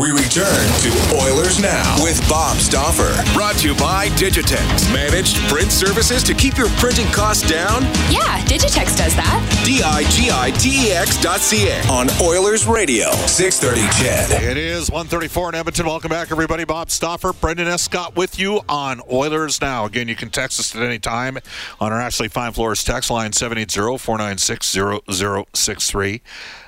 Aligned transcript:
We 0.00 0.12
return 0.12 0.46
to 0.80 0.88
Oilers 1.14 1.60
Now 1.60 2.02
with 2.02 2.26
Bob 2.26 2.56
Stauffer. 2.56 3.12
Brought 3.34 3.56
to 3.56 3.68
you 3.68 3.74
by 3.74 4.08
Digitex. 4.10 4.90
Managed 4.94 5.36
print 5.48 5.70
services 5.70 6.22
to 6.22 6.32
keep 6.32 6.56
your 6.56 6.70
printing 6.78 7.06
costs 7.08 7.46
down? 7.46 7.82
Yeah, 8.08 8.40
Digitex 8.46 8.96
does 8.96 9.14
that. 9.16 9.62
D-I-G-I-T-E-X 9.66 11.20
dot 11.20 11.40
C-A 11.40 11.82
on 11.90 12.08
Oilers 12.22 12.66
Radio, 12.66 13.10
630 13.10 13.82
CHED. 14.02 14.42
It 14.42 14.56
is 14.56 14.90
134 14.90 15.50
in 15.50 15.56
Edmonton. 15.56 15.84
Welcome 15.84 16.08
back, 16.08 16.32
everybody. 16.32 16.64
Bob 16.64 16.90
Stauffer, 16.90 17.34
Brendan 17.34 17.68
Escott 17.68 18.16
with 18.16 18.38
you 18.38 18.62
on 18.70 19.02
Oilers 19.12 19.60
Now. 19.60 19.84
Again, 19.84 20.08
you 20.08 20.16
can 20.16 20.30
text 20.30 20.58
us 20.58 20.74
at 20.74 20.82
any 20.82 20.98
time 20.98 21.36
on 21.78 21.92
our 21.92 22.00
Ashley 22.00 22.28
Fine 22.28 22.52
Floors 22.52 22.82
text 22.82 23.10
line 23.10 23.32
780-496-0063. 23.32 26.20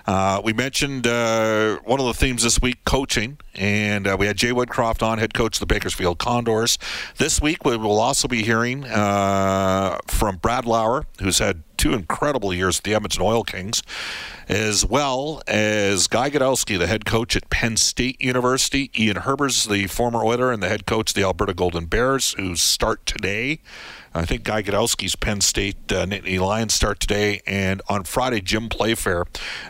Uh, 0.07 0.41
we 0.45 0.53
mentioned 0.53 1.07
uh, 1.07 1.79
one 1.85 2.01
of 2.01 2.07
the 2.07 2.15
themes 2.15 2.43
this 2.43 2.61
week, 2.61 2.85
coaching, 2.85 3.39
and 3.55 4.07
uh, 4.07 4.17
we 4.19 4.27
had 4.27 4.37
Jay 4.37 4.51
Woodcroft 4.51 5.03
on, 5.03 5.19
head 5.19 5.35
coach 5.35 5.57
of 5.57 5.61
the 5.61 5.67
Bakersfield 5.67 6.19
Condors. 6.19 6.79
This 7.19 7.41
week, 7.41 7.65
we 7.65 7.77
will 7.77 8.01
also 8.01 8.29
be 8.29 8.43
hearing 8.43 8.85
uh, 8.85 9.99
from 10.07 10.37
Brad 10.37 10.65
Lauer, 10.65 11.07
who's 11.21 11.39
had 11.39 11.63
two 11.77 11.95
incredible 11.95 12.55
years 12.55 12.79
at 12.79 12.85
the 12.85 12.95
Edmonton 12.95 13.23
Oil 13.23 13.43
Kings, 13.43 13.83
as 14.49 14.87
well 14.87 15.43
as 15.49 16.07
Guy 16.07 16.31
Gadowski, 16.31 16.79
the 16.79 16.87
head 16.87 17.05
coach 17.05 17.35
at 17.35 17.51
Penn 17.51 17.77
State 17.77 18.21
University, 18.21 18.91
Ian 18.97 19.17
Herbers, 19.17 19.69
the 19.69 19.87
former 19.89 20.25
Oiler 20.25 20.53
and 20.53 20.63
the 20.63 20.69
head 20.69 20.87
coach 20.87 21.11
of 21.11 21.15
the 21.15 21.25
Alberta 21.25 21.55
Golden 21.55 21.87
Bears, 21.87 22.35
who 22.35 22.55
start 22.55 23.05
today. 23.05 23.61
I 24.15 24.27
think 24.27 24.43
Guy 24.43 24.63
Gadowski's 24.63 25.17
Penn 25.17 25.41
State 25.41 25.91
uh, 25.91 26.05
Nittany 26.05 26.39
Lions 26.39 26.75
start 26.75 27.01
today, 27.01 27.41
and 27.47 27.81
on 27.89 28.05
Friday, 28.05 28.43
Jim 28.43 28.69
Playfair, 28.69 29.25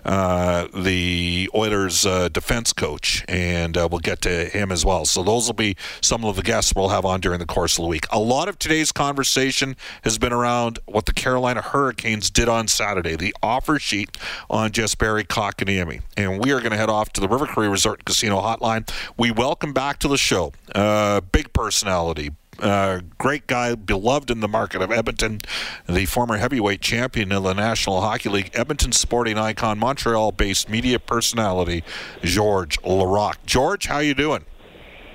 uh, 0.05 0.67
the 0.75 1.49
Oilers 1.55 2.05
uh, 2.05 2.29
defense 2.29 2.73
coach, 2.73 3.25
and 3.29 3.72
uh, 3.77 3.89
we'll 3.91 4.01
get 4.01 4.21
to 4.23 4.47
him 4.47 4.73
as 4.73 4.85
well. 4.85 5.05
So 5.05 5.23
those 5.23 5.47
will 5.47 5.55
be 5.55 5.77
some 6.01 6.25
of 6.25 6.37
the 6.37 6.43
guests 6.43 6.73
we'll 6.75 6.89
have 6.89 7.05
on 7.05 7.21
during 7.21 7.39
the 7.39 7.47
course 7.47 7.79
of 7.79 7.83
the 7.83 7.89
week. 7.89 8.07
A 8.11 8.19
lot 8.19 8.49
of 8.49 8.59
today's 8.59 8.93
conversation 8.93 9.77
has 10.05 10.19
been 10.19 10.33
around 10.33 10.79
what 10.87 11.07
the 11.07 11.13
Carolina 11.13 11.63
Hurricanes 11.63 12.31
did 12.31 12.49
on 12.49 12.69
Saturday, 12.69 13.17
the 13.17 13.35
offer 13.43 13.79
sheet 13.79 14.17
on 14.51 14.71
Jesperi 14.71 15.25
Kotkaniemi, 15.27 16.03
and 16.17 16.43
we 16.43 16.53
are 16.53 16.59
going 16.59 16.73
to 16.73 16.77
head 16.77 16.91
off 16.91 17.13
to 17.15 17.21
the 17.21 17.29
River 17.29 17.47
Cree 17.47 17.69
Resort 17.69 18.05
Casino 18.05 18.41
Hotline. 18.41 18.89
We 19.17 19.31
welcome 19.31 19.73
back 19.73 19.99
to 20.01 20.09
the 20.09 20.19
show, 20.19 20.53
uh, 20.75 21.21
big 21.21 21.53
personality, 21.53 22.31
uh, 22.63 23.01
great 23.19 23.47
guy, 23.47 23.75
beloved 23.75 24.31
in 24.31 24.41
the 24.41 24.49
market 24.49 24.81
of 24.81 24.91
Edmonton, 24.91 25.41
the 25.89 26.07
former 26.07 26.37
heavyweight 26.37 26.81
champion 26.81 27.33
of 27.33 27.43
the 27.43 27.53
National 27.53 28.01
Hockey 28.01 28.29
League, 28.29 28.51
Edmonton 28.55 28.93
sporting 28.93 29.37
icon, 29.37 29.79
Montreal-based 29.79 30.69
media 30.69 30.99
personality, 30.99 31.83
George 32.23 32.81
Laraque. 32.83 33.45
George, 33.45 33.87
how 33.87 33.99
you 33.99 34.15
doing? 34.15 34.45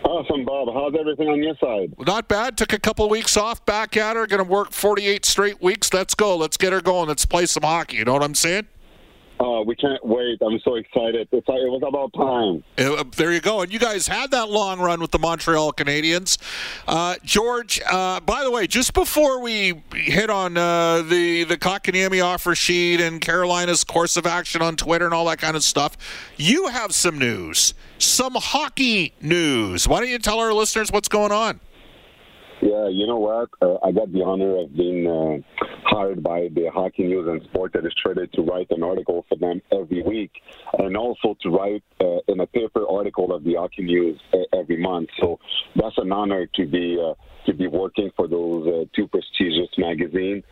Awesome, 0.04 0.46
Bob. 0.46 0.70
How's 0.74 0.94
everything 0.98 1.28
on 1.28 1.44
your 1.44 1.56
side? 1.60 1.94
Not 2.00 2.28
bad. 2.28 2.58
Took 2.58 2.72
a 2.72 2.80
couple 2.80 3.06
of 3.06 3.12
weeks 3.12 3.36
off. 3.36 3.66
Back 3.66 3.98
at 3.98 4.16
her. 4.16 4.26
Going 4.26 4.44
to 4.44 4.50
work 4.50 4.72
48 4.72 5.26
straight 5.26 5.62
weeks. 5.62 5.94
Let's 5.94 6.16
go. 6.16 6.38
Let's 6.38 6.56
get 6.56 6.72
her 6.72 6.80
going. 6.80 7.10
Let's 7.10 7.26
play 7.26 7.46
some 7.46 7.64
hockey. 7.64 7.98
You 7.98 8.06
know 8.06 8.14
what 8.14 8.24
I'm 8.24 8.36
saying? 8.36 8.68
Uh, 9.40 9.62
we 9.62 9.76
can't 9.76 10.04
wait. 10.06 10.40
I'm 10.42 10.60
so 10.64 10.76
excited. 10.76 11.28
It's 11.32 11.48
like, 11.48 11.60
it 11.60 11.70
was 11.70 11.84
about 11.86 12.12
time. 12.14 12.64
Uh, 12.78 13.04
there 13.16 13.32
you 13.32 13.40
go. 13.40 13.62
And 13.62 13.72
you 13.72 13.78
guys 13.78 14.08
had 14.08 14.32
that 14.32 14.50
long 14.50 14.80
run 14.80 15.00
with 15.00 15.12
the 15.12 15.20
Montreal 15.20 15.74
Canadiens. 15.74 16.38
Uh, 16.88 17.16
George, 17.24 17.80
uh, 17.90 18.20
by 18.22 18.44
the 18.44 18.50
way, 18.50 18.66
just 18.66 18.94
before 18.94 19.40
we 19.40 19.84
hit 19.94 20.30
on 20.32 20.58
uh, 20.58 21.04
the, 21.04 21.44
the 21.44 21.58
Kotkaniemi 21.58 22.24
offer 22.24 22.56
sheet 22.56 23.00
and 23.00 23.22
Carolina's 23.22 23.84
course 23.84 24.18
of 24.18 24.26
action 24.26 24.62
on 24.62 24.76
Twitter 24.76 25.06
and 25.06 25.14
all 25.14 25.26
that 25.26 25.38
kind 25.38 25.56
of 25.56 25.64
stuff, 25.64 25.98
you 26.38 26.68
have 26.70 26.94
some 26.94 27.20
news, 27.20 27.76
some 28.00 28.34
hockey 28.36 29.14
news. 29.22 29.88
Why 29.88 30.00
don't 30.00 30.10
you 30.10 30.20
tell 30.20 30.40
our 30.40 30.54
listeners 30.54 30.92
what's 30.92 31.10
going 31.10 31.32
on? 31.32 31.60
Yeah, 32.62 32.90
you 32.90 33.06
know 33.06 33.20
what? 33.20 33.50
Uh, 33.62 33.78
I 33.86 33.92
got 33.92 34.12
the 34.12 34.24
honor 34.24 34.58
of 34.58 34.76
being 34.76 35.06
uh, 35.06 35.66
hired 35.84 36.24
by 36.24 36.50
the 36.54 36.72
Hockey 36.74 37.04
News 37.04 37.28
and 37.28 37.42
Sport 37.50 37.76
Illustrated 37.76 38.34
to 38.34 38.42
write 38.42 38.68
an 38.72 38.82
article 38.82 39.26
for 39.30 39.36
them 39.36 39.62
every 39.72 40.02
week, 40.02 40.32
and 40.80 40.98
also 40.98 41.36
to 41.44 41.50
write 41.50 41.84
uh, 42.02 42.18
in 42.28 42.40
a 42.40 42.48
paper 42.48 42.84
article 42.90 43.32
of 43.32 43.44
the 43.44 43.56
Hockey 43.56 43.84
News 43.84 44.20
uh, 44.34 44.58
every 44.58 44.78
month. 44.78 45.10
So 45.20 45.40
that's 45.76 45.98
an 45.98 46.12
honor 46.12 46.48
to 46.56 46.66
be 46.66 46.98
uh, 47.00 47.14
to 47.46 47.54
be 47.54 47.68
working 47.68 48.10
for 48.16 48.28
those 48.28 48.68
uh, 48.68 48.86
two 48.96 49.08
prestigious 49.08 49.70
magazines. 49.78 50.44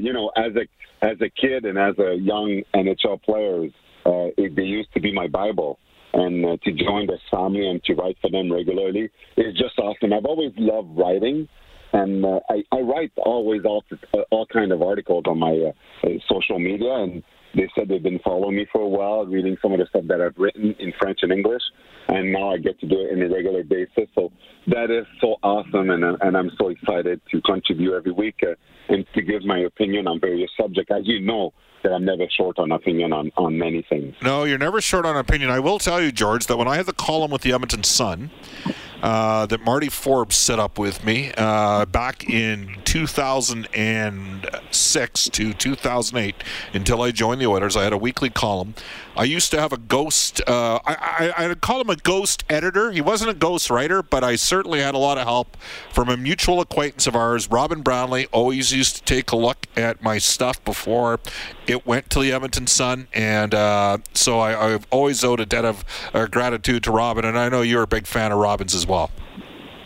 you 0.00 0.12
know, 0.12 0.30
as 0.36 0.52
a 0.54 1.04
as 1.04 1.16
a 1.20 1.28
kid 1.28 1.64
and 1.64 1.76
as 1.76 1.98
a 1.98 2.14
young 2.14 2.62
NHL 2.72 3.20
player, 3.22 3.68
it, 4.06 4.54
they 4.54 4.62
used 4.62 4.92
to 4.94 5.00
be 5.00 5.12
my 5.12 5.26
Bible 5.26 5.80
and 6.12 6.44
uh, 6.44 6.56
to 6.64 6.72
join 6.72 7.06
this 7.06 7.20
family 7.30 7.68
and 7.68 7.82
to 7.84 7.94
write 7.94 8.16
for 8.20 8.30
them 8.30 8.52
regularly 8.52 9.10
is 9.36 9.54
just 9.56 9.78
awesome. 9.78 10.12
I've 10.12 10.24
always 10.24 10.52
loved 10.56 10.96
writing, 10.98 11.48
and 11.92 12.24
uh, 12.24 12.40
I, 12.48 12.62
I 12.72 12.80
write 12.80 13.12
always 13.16 13.62
all 13.64 13.84
all 14.30 14.46
kind 14.46 14.72
of 14.72 14.82
articles 14.82 15.24
on 15.26 15.38
my 15.38 15.72
uh, 16.04 16.08
social 16.28 16.58
media, 16.58 16.92
and 16.92 17.22
they 17.54 17.68
said 17.74 17.88
they've 17.88 18.02
been 18.02 18.20
following 18.20 18.56
me 18.56 18.66
for 18.70 18.80
a 18.80 18.88
while, 18.88 19.26
reading 19.26 19.56
some 19.62 19.72
of 19.72 19.78
the 19.78 19.86
stuff 19.86 20.04
that 20.08 20.20
I've 20.20 20.36
written 20.36 20.74
in 20.78 20.92
French 20.98 21.20
and 21.22 21.32
English, 21.32 21.62
and 22.08 22.32
now 22.32 22.50
I 22.50 22.58
get 22.58 22.78
to 22.80 22.86
do 22.86 23.00
it 23.00 23.12
on 23.12 23.22
a 23.22 23.34
regular 23.34 23.64
basis. 23.64 24.08
So 24.14 24.32
that 24.68 24.90
is 24.90 25.06
so 25.20 25.36
awesome, 25.42 25.90
and 25.90 26.04
and 26.04 26.36
I'm 26.36 26.50
so 26.58 26.68
excited 26.68 27.20
to 27.30 27.40
contribute 27.42 27.94
every 27.94 28.12
week 28.12 28.36
uh, 28.42 28.54
and 28.88 29.06
to 29.14 29.22
give 29.22 29.44
my 29.44 29.60
opinion 29.60 30.06
on 30.06 30.20
various 30.20 30.50
subjects. 30.60 30.92
As 30.94 31.02
you 31.06 31.20
know, 31.20 31.52
that 31.82 31.92
I'm 31.92 32.04
never 32.04 32.24
short 32.36 32.58
on 32.58 32.72
opinion 32.72 33.12
on, 33.12 33.30
on 33.36 33.58
many 33.58 33.84
things. 33.88 34.14
No, 34.22 34.44
you're 34.44 34.58
never 34.58 34.80
short 34.80 35.06
on 35.06 35.16
opinion. 35.16 35.50
I 35.50 35.60
will 35.60 35.78
tell 35.78 36.00
you, 36.00 36.12
George, 36.12 36.46
that 36.46 36.56
when 36.56 36.68
I 36.68 36.76
had 36.76 36.86
the 36.86 36.92
column 36.92 37.30
with 37.30 37.42
the 37.42 37.52
Edmonton 37.52 37.84
Sun, 37.84 38.30
uh, 39.02 39.46
that 39.46 39.64
Marty 39.64 39.88
Forbes 39.88 40.36
set 40.36 40.58
up 40.58 40.78
with 40.78 41.04
me 41.04 41.32
uh, 41.36 41.84
back 41.86 42.28
in 42.28 42.76
2006 42.84 45.28
to 45.30 45.52
2008 45.52 46.34
until 46.72 47.02
I 47.02 47.10
joined 47.10 47.40
the 47.40 47.46
Oilers. 47.46 47.76
I 47.76 47.82
had 47.84 47.92
a 47.92 47.98
weekly 47.98 48.30
column. 48.30 48.74
I 49.16 49.24
used 49.24 49.50
to 49.50 49.60
have 49.60 49.72
a 49.72 49.78
ghost, 49.78 50.40
uh, 50.46 50.78
I, 50.86 51.32
I, 51.36 51.44
I'd 51.44 51.60
call 51.60 51.80
him 51.80 51.90
a 51.90 51.96
ghost 51.96 52.44
editor. 52.48 52.92
He 52.92 53.00
wasn't 53.00 53.30
a 53.30 53.34
ghost 53.34 53.68
writer, 53.68 54.00
but 54.02 54.22
I 54.22 54.36
certainly 54.36 54.80
had 54.80 54.94
a 54.94 54.98
lot 54.98 55.18
of 55.18 55.24
help 55.24 55.56
from 55.92 56.08
a 56.08 56.16
mutual 56.16 56.60
acquaintance 56.60 57.08
of 57.08 57.16
ours, 57.16 57.50
Robin 57.50 57.82
Brownlee. 57.82 58.28
Always 58.32 58.72
used 58.72 58.96
to 58.96 59.02
take 59.02 59.32
a 59.32 59.36
look 59.36 59.66
at 59.76 60.02
my 60.02 60.18
stuff 60.18 60.64
before 60.64 61.18
it 61.66 61.84
went 61.84 62.10
to 62.10 62.20
the 62.20 62.32
Edmonton 62.32 62.68
Sun. 62.68 63.08
And 63.12 63.54
uh, 63.54 63.98
so 64.14 64.38
I, 64.38 64.70
have 64.70 64.86
always 64.90 65.24
owed 65.24 65.40
a 65.40 65.46
debt 65.46 65.64
of 65.64 65.84
uh, 66.14 66.26
gratitude 66.26 66.84
to 66.84 66.92
Robin. 66.92 67.24
And 67.24 67.36
I 67.36 67.48
know 67.48 67.62
you're 67.62 67.82
a 67.82 67.88
big 67.88 68.06
fan 68.06 68.30
of 68.30 68.38
Robin's 68.38 68.74
as 68.74 68.86
well. 68.86 68.87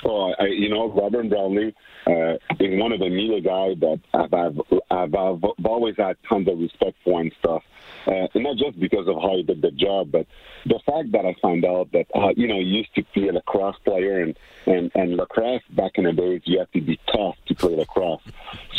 Oh, 0.05 0.33
I, 0.39 0.47
you 0.47 0.69
know, 0.69 0.91
Robin 0.91 1.29
Brownlee 1.29 1.75
uh, 2.07 2.35
is 2.59 2.81
one 2.81 2.93
of 2.93 3.01
the 3.01 3.09
media 3.09 3.41
guys 3.41 3.77
that 3.81 4.01
I've, 4.15 4.35
I've, 4.35 4.61
I've, 4.91 5.15
I've, 5.15 5.67
always 5.67 5.97
had 5.97 6.17
tons 6.29 6.49
of 6.49 6.59
respect 6.59 6.97
for 7.05 7.21
and 7.21 7.33
stuff. 7.39 7.63
Uh, 8.07 8.27
and 8.35 8.43
not 8.43 8.57
just 8.57 8.79
because 8.81 9.07
of 9.07 9.17
how 9.23 9.37
he 9.37 9.45
did 9.45 9.63
the 9.63 9.71
job, 9.71 10.11
but 10.11 10.27
the 10.67 10.81
fact 10.87 11.13
that 11.13 11.25
I 11.25 11.35
found 11.41 11.65
out 11.65 11.91
that, 11.93 12.07
uh, 12.15 12.31
you 12.37 12.49
know, 12.49 12.59
he 12.59 12.65
used 12.65 12.95
to 12.97 13.05
be 13.15 13.29
a 13.29 13.33
lacrosse 13.33 13.79
player, 13.85 14.21
and, 14.21 14.37
and, 14.67 14.91
and 14.95 15.17
lacrosse 15.17 15.63
back 15.71 15.93
in 15.97 16.05
the 16.05 16.13
days, 16.13 16.43
you 16.45 16.59
have 16.59 16.71
to 16.73 16.81
be 16.81 16.99
tough 17.13 17.37
to 17.47 17.55
play 17.55 17.77
lacrosse. 17.77 18.23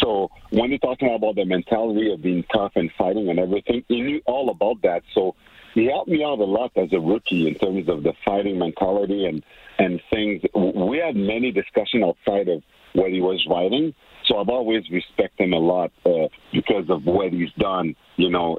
So 0.01 0.29
when 0.49 0.69
you're 0.69 0.79
talking 0.79 1.13
about 1.13 1.35
the 1.35 1.45
mentality 1.45 2.11
of 2.11 2.21
being 2.21 2.43
tough 2.53 2.73
and 2.75 2.91
fighting 2.97 3.29
and 3.29 3.39
everything, 3.39 3.83
he 3.87 4.01
knew 4.01 4.21
all 4.25 4.49
about 4.49 4.81
that. 4.83 5.03
So 5.13 5.35
he 5.73 5.85
helped 5.85 6.09
me 6.09 6.23
out 6.23 6.39
a 6.39 6.43
lot 6.43 6.71
as 6.75 6.93
a 6.93 6.99
rookie 6.99 7.47
in 7.47 7.55
terms 7.55 7.89
of 7.89 8.03
the 8.03 8.13
fighting 8.25 8.59
mentality 8.59 9.25
and 9.25 9.43
and 9.79 10.01
things. 10.11 10.41
We 10.53 11.01
had 11.03 11.15
many 11.15 11.51
discussions 11.51 12.03
outside 12.03 12.47
of 12.47 12.61
what 12.93 13.11
he 13.11 13.21
was 13.21 13.43
writing, 13.49 13.93
So 14.25 14.37
I've 14.37 14.49
always 14.49 14.83
respected 14.91 15.45
him 15.45 15.53
a 15.53 15.59
lot 15.59 15.91
uh, 16.05 16.27
because 16.53 16.85
of 16.89 17.03
what 17.05 17.33
he's 17.33 17.51
done, 17.57 17.95
you 18.17 18.29
know, 18.29 18.57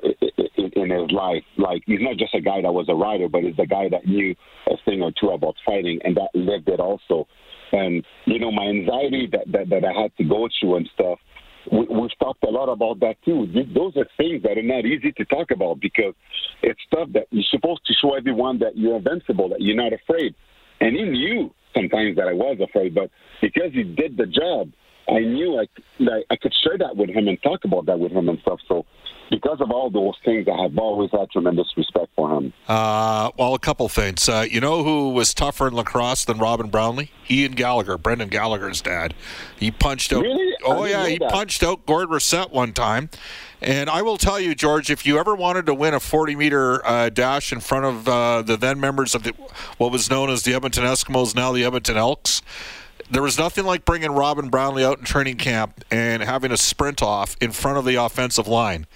in, 0.56 0.70
in 0.74 0.90
his 0.90 1.10
life. 1.10 1.44
Like 1.56 1.82
he's 1.86 2.00
not 2.00 2.16
just 2.16 2.34
a 2.34 2.40
guy 2.40 2.60
that 2.60 2.72
was 2.72 2.86
a 2.88 2.94
writer, 2.94 3.28
but 3.28 3.42
he's 3.42 3.58
a 3.58 3.66
guy 3.66 3.88
that 3.90 4.06
knew 4.06 4.34
a 4.66 4.74
thing 4.84 5.02
or 5.02 5.12
two 5.18 5.30
about 5.30 5.54
fighting 5.64 6.00
and 6.04 6.16
that 6.16 6.28
lived 6.34 6.68
it 6.68 6.80
also. 6.80 7.26
And 7.72 8.04
you 8.26 8.38
know, 8.38 8.52
my 8.52 8.64
anxiety 8.64 9.28
that 9.32 9.50
that, 9.52 9.70
that 9.70 9.84
I 9.84 9.92
had 10.02 10.16
to 10.18 10.24
go 10.24 10.48
through 10.60 10.76
and 10.76 10.90
stuff. 10.94 11.18
We, 11.72 11.86
we've 11.88 12.18
talked 12.18 12.44
a 12.44 12.50
lot 12.50 12.68
about 12.68 13.00
that 13.00 13.16
too. 13.24 13.46
Those 13.74 13.96
are 13.96 14.06
things 14.18 14.42
that 14.42 14.58
are 14.58 14.62
not 14.62 14.84
easy 14.84 15.12
to 15.12 15.24
talk 15.24 15.50
about 15.50 15.80
because 15.80 16.14
it's 16.62 16.78
stuff 16.86 17.08
that 17.14 17.26
you're 17.30 17.44
supposed 17.50 17.86
to 17.86 17.94
show 17.94 18.14
everyone 18.14 18.58
that 18.58 18.76
you're 18.76 18.96
invincible, 18.96 19.48
that 19.48 19.62
you're 19.62 19.76
not 19.76 19.92
afraid. 19.94 20.34
And 20.80 20.96
he 20.96 21.04
knew 21.04 21.52
sometimes 21.74 22.16
that 22.16 22.28
I 22.28 22.32
was 22.32 22.58
afraid, 22.60 22.94
but 22.94 23.10
because 23.40 23.72
he 23.72 23.82
did 23.82 24.16
the 24.16 24.26
job, 24.26 24.70
I 25.08 25.20
knew 25.20 25.58
I, 25.60 25.66
I 26.30 26.36
could 26.36 26.54
share 26.62 26.78
that 26.78 26.96
with 26.96 27.10
him 27.10 27.28
and 27.28 27.42
talk 27.42 27.64
about 27.64 27.86
that 27.86 27.98
with 27.98 28.12
him 28.12 28.28
and 28.28 28.38
stuff. 28.40 28.60
So, 28.68 28.86
because 29.34 29.60
of 29.60 29.72
all 29.72 29.90
those 29.90 30.14
things, 30.24 30.46
I 30.46 30.62
have 30.62 30.78
always 30.78 31.10
had 31.10 31.28
tremendous 31.28 31.66
respect 31.76 32.08
for 32.14 32.36
him. 32.36 32.52
Uh, 32.68 33.32
well, 33.36 33.54
a 33.54 33.58
couple 33.58 33.88
things. 33.88 34.28
Uh, 34.28 34.46
you 34.48 34.60
know 34.60 34.84
who 34.84 35.10
was 35.10 35.34
tougher 35.34 35.66
in 35.66 35.74
lacrosse 35.74 36.24
than 36.24 36.38
Robin 36.38 36.68
Brownlee? 36.68 37.10
Ian 37.28 37.52
Gallagher, 37.52 37.98
Brendan 37.98 38.28
Gallagher's 38.28 38.80
dad. 38.80 39.12
He 39.58 39.72
punched 39.72 40.12
out. 40.12 40.22
Really? 40.22 40.54
Oh 40.64 40.84
yeah, 40.84 41.08
he 41.08 41.18
that. 41.18 41.32
punched 41.32 41.64
out 41.64 41.84
Gord 41.84 42.10
Rossett 42.10 42.52
one 42.52 42.72
time. 42.72 43.10
And 43.60 43.90
I 43.90 44.02
will 44.02 44.18
tell 44.18 44.38
you, 44.38 44.54
George, 44.54 44.88
if 44.88 45.04
you 45.04 45.18
ever 45.18 45.34
wanted 45.34 45.66
to 45.66 45.74
win 45.74 45.94
a 45.94 46.00
40 46.00 46.36
meter 46.36 46.86
uh, 46.86 47.08
dash 47.08 47.52
in 47.52 47.58
front 47.58 47.86
of 47.86 48.08
uh, 48.08 48.42
the 48.42 48.56
then 48.56 48.78
members 48.78 49.16
of 49.16 49.24
the, 49.24 49.32
what 49.78 49.90
was 49.90 50.08
known 50.10 50.30
as 50.30 50.44
the 50.44 50.54
Edmonton 50.54 50.84
Eskimos, 50.84 51.34
now 51.34 51.50
the 51.50 51.64
Edmonton 51.64 51.96
Elks, 51.96 52.40
there 53.10 53.22
was 53.22 53.38
nothing 53.38 53.64
like 53.64 53.84
bringing 53.84 54.12
Robin 54.12 54.48
Brownlee 54.48 54.84
out 54.84 54.98
in 54.98 55.04
training 55.04 55.38
camp 55.38 55.84
and 55.90 56.22
having 56.22 56.52
a 56.52 56.56
sprint 56.56 57.02
off 57.02 57.36
in 57.40 57.50
front 57.50 57.78
of 57.78 57.84
the 57.84 57.96
offensive 57.96 58.46
line. 58.46 58.86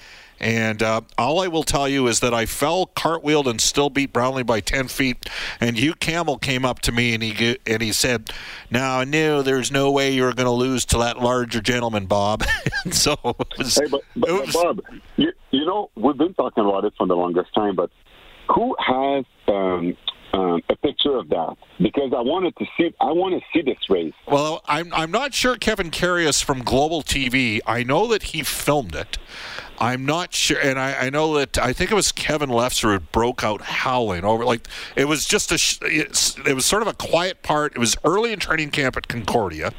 And 0.41 0.83
uh, 0.83 1.03
all 1.17 1.41
I 1.41 1.49
will 1.49 1.63
tell 1.63 1.89
you 1.89 2.07
is 2.07 2.21
that 2.21 2.33
I 2.33 2.47
fell, 2.47 2.87
cartwheeled, 2.87 3.47
and 3.47 3.61
still 3.61 3.91
beat 3.91 4.13
Brownlee 4.13 4.43
by 4.43 4.61
10 4.61 4.89
feet. 4.89 5.29
And 5.61 5.79
Hugh 5.79 5.95
Campbell 5.95 6.39
came 6.39 6.65
up 6.65 6.81
to 6.81 6.93
me 6.93 7.15
and 7.15 7.23
he 7.23 7.59
and 7.67 7.83
he 7.83 7.93
said, 7.93 8.31
"Now 8.71 9.01
I 9.01 9.05
knew 9.05 9.43
there's 9.43 9.71
no 9.71 9.91
way 9.91 10.13
you 10.13 10.23
were 10.23 10.33
going 10.33 10.47
to 10.47 10.53
lose 10.53 10.85
to 10.87 10.99
that 10.99 11.21
larger 11.21 11.61
gentleman, 11.61 12.07
Bob." 12.07 12.45
so, 12.91 13.17
was, 13.25 13.77
hey, 13.77 13.87
but, 13.91 14.01
but, 14.17 14.31
was, 14.31 14.53
Bob, 14.53 14.81
you, 15.17 15.33
you 15.51 15.65
know 15.65 15.91
we've 15.95 16.17
been 16.17 16.35
talking 16.35 16.65
about 16.65 16.85
it 16.85 16.95
for 16.97 17.07
the 17.07 17.17
longest 17.17 17.55
time, 17.55 17.75
but 17.77 17.91
who 18.55 18.77
has 18.79 19.25
um, 19.49 19.97
um, 20.33 20.63
a 20.69 20.77
picture 20.77 21.17
of 21.17 21.29
that 21.31 21.57
because 21.81 22.13
I 22.17 22.21
wanted 22.21 22.57
to 22.57 22.67
see. 22.77 22.95
I 23.01 23.13
want 23.13 23.35
to 23.35 23.47
see 23.53 23.63
this 23.63 23.79
race. 23.89 24.13
Well, 24.27 24.63
I'm 24.67 24.93
I'm 24.93 25.11
not 25.11 25.35
sure 25.35 25.57
Kevin 25.57 25.91
Karius 25.91 26.43
from 26.43 26.63
Global 26.63 27.03
TV. 27.03 27.61
I 27.67 27.83
know 27.83 28.07
that 28.09 28.25
he 28.25 28.43
filmed 28.43 28.95
it. 28.95 29.19
I'm 29.81 30.05
not 30.05 30.35
sure, 30.35 30.59
and 30.61 30.79
I, 30.79 31.07
I 31.07 31.11
know 31.11 31.39
that 31.39 31.57
I 31.57 31.73
think 31.73 31.93
it 31.93 31.95
was 31.95 32.11
Kevin 32.11 32.51
Lefser 32.51 32.93
who 32.95 32.99
broke 32.99 33.45
out 33.45 33.61
howling 33.63 34.25
over. 34.25 34.45
Like 34.45 34.67
it 34.97 35.07
was 35.07 35.25
just 35.25 35.53
a, 35.53 35.59
it 35.87 36.55
was 36.55 36.67
sort 36.67 36.83
of 36.83 36.89
a 36.89 36.95
quiet 36.95 37.43
part. 37.43 37.77
It 37.77 37.79
was 37.79 37.97
early 38.05 38.33
in 38.33 38.41
training 38.41 38.71
camp 38.71 38.97
at 38.97 39.07
Concordia, 39.07 39.73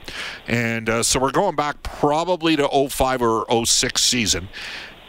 and 0.47 0.89
uh, 0.89 1.03
so 1.03 1.19
we're 1.19 1.31
going 1.31 1.55
back 1.55 1.83
probably 1.83 2.55
to 2.55 2.67
05 2.89 3.21
or 3.21 3.65
06 3.65 4.01
season. 4.01 4.47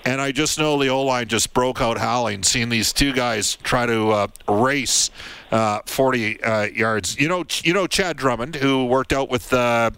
And 0.04 0.20
I 0.20 0.32
just 0.32 0.58
know 0.58 0.78
the 0.78 0.88
O 0.88 1.02
line 1.02 1.28
just 1.28 1.52
broke 1.52 1.80
out 1.80 1.98
howling, 1.98 2.42
seeing 2.42 2.68
these 2.68 2.92
two 2.92 3.12
guys 3.12 3.56
try 3.56 3.86
to 3.86 4.10
uh, 4.10 4.26
race 4.48 5.10
uh, 5.50 5.80
40 5.86 6.42
uh, 6.42 6.62
yards. 6.64 7.18
You 7.18 7.28
know, 7.28 7.44
you 7.62 7.74
know 7.74 7.86
Chad 7.86 8.16
Drummond, 8.16 8.56
who 8.56 8.86
worked 8.86 9.12
out 9.12 9.28
with 9.28 9.52
uh, 9.52 9.90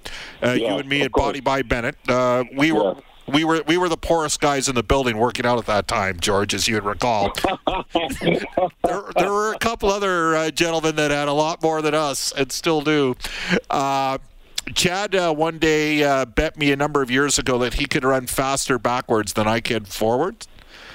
uh, 0.42 0.52
you 0.52 0.66
and 0.66 0.88
me 0.88 1.02
at 1.02 1.12
Body 1.12 1.40
by 1.40 1.62
Bennett. 1.62 1.96
Uh, 2.08 2.44
we 2.56 2.72
were. 2.72 2.96
We 3.28 3.44
were 3.44 3.62
we 3.68 3.78
were 3.78 3.88
the 3.88 3.96
poorest 3.96 4.40
guys 4.40 4.68
in 4.68 4.74
the 4.74 4.82
building 4.82 5.16
working 5.16 5.46
out 5.46 5.56
at 5.56 5.66
that 5.66 5.86
time, 5.86 6.18
George, 6.18 6.54
as 6.54 6.66
you 6.66 6.74
would 6.74 6.84
recall. 6.84 7.32
there, 7.94 9.04
there, 9.16 9.32
were 9.32 9.54
a 9.54 9.58
couple 9.60 9.90
other 9.90 10.50
gentlemen 10.50 10.96
that 10.96 11.12
had 11.12 11.28
a 11.28 11.32
lot 11.32 11.62
more 11.62 11.80
than 11.82 11.94
us, 11.94 12.32
and 12.32 12.50
still 12.50 12.80
do. 12.80 13.14
Chad 14.74 15.14
uh, 15.14 15.34
one 15.34 15.58
day 15.58 16.02
uh, 16.02 16.24
bet 16.24 16.56
me 16.56 16.72
a 16.72 16.76
number 16.76 17.02
of 17.02 17.10
years 17.10 17.38
ago 17.38 17.58
that 17.58 17.74
he 17.74 17.86
could 17.86 18.04
run 18.04 18.26
faster 18.26 18.78
backwards 18.78 19.32
than 19.32 19.46
I 19.46 19.60
could 19.60 19.88
forward. 19.88 20.46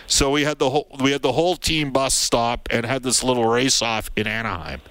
So 0.07 0.31
we 0.31 0.43
had 0.43 0.57
the 0.57 0.69
whole 0.69 0.87
we 1.01 1.11
had 1.11 1.21
the 1.21 1.33
whole 1.33 1.57
team 1.57 1.91
bus 1.91 2.13
stop 2.13 2.67
and 2.71 2.85
had 2.85 3.03
this 3.03 3.23
little 3.23 3.45
race 3.45 3.81
off 3.81 4.09
in 4.15 4.25
Anaheim, 4.25 4.81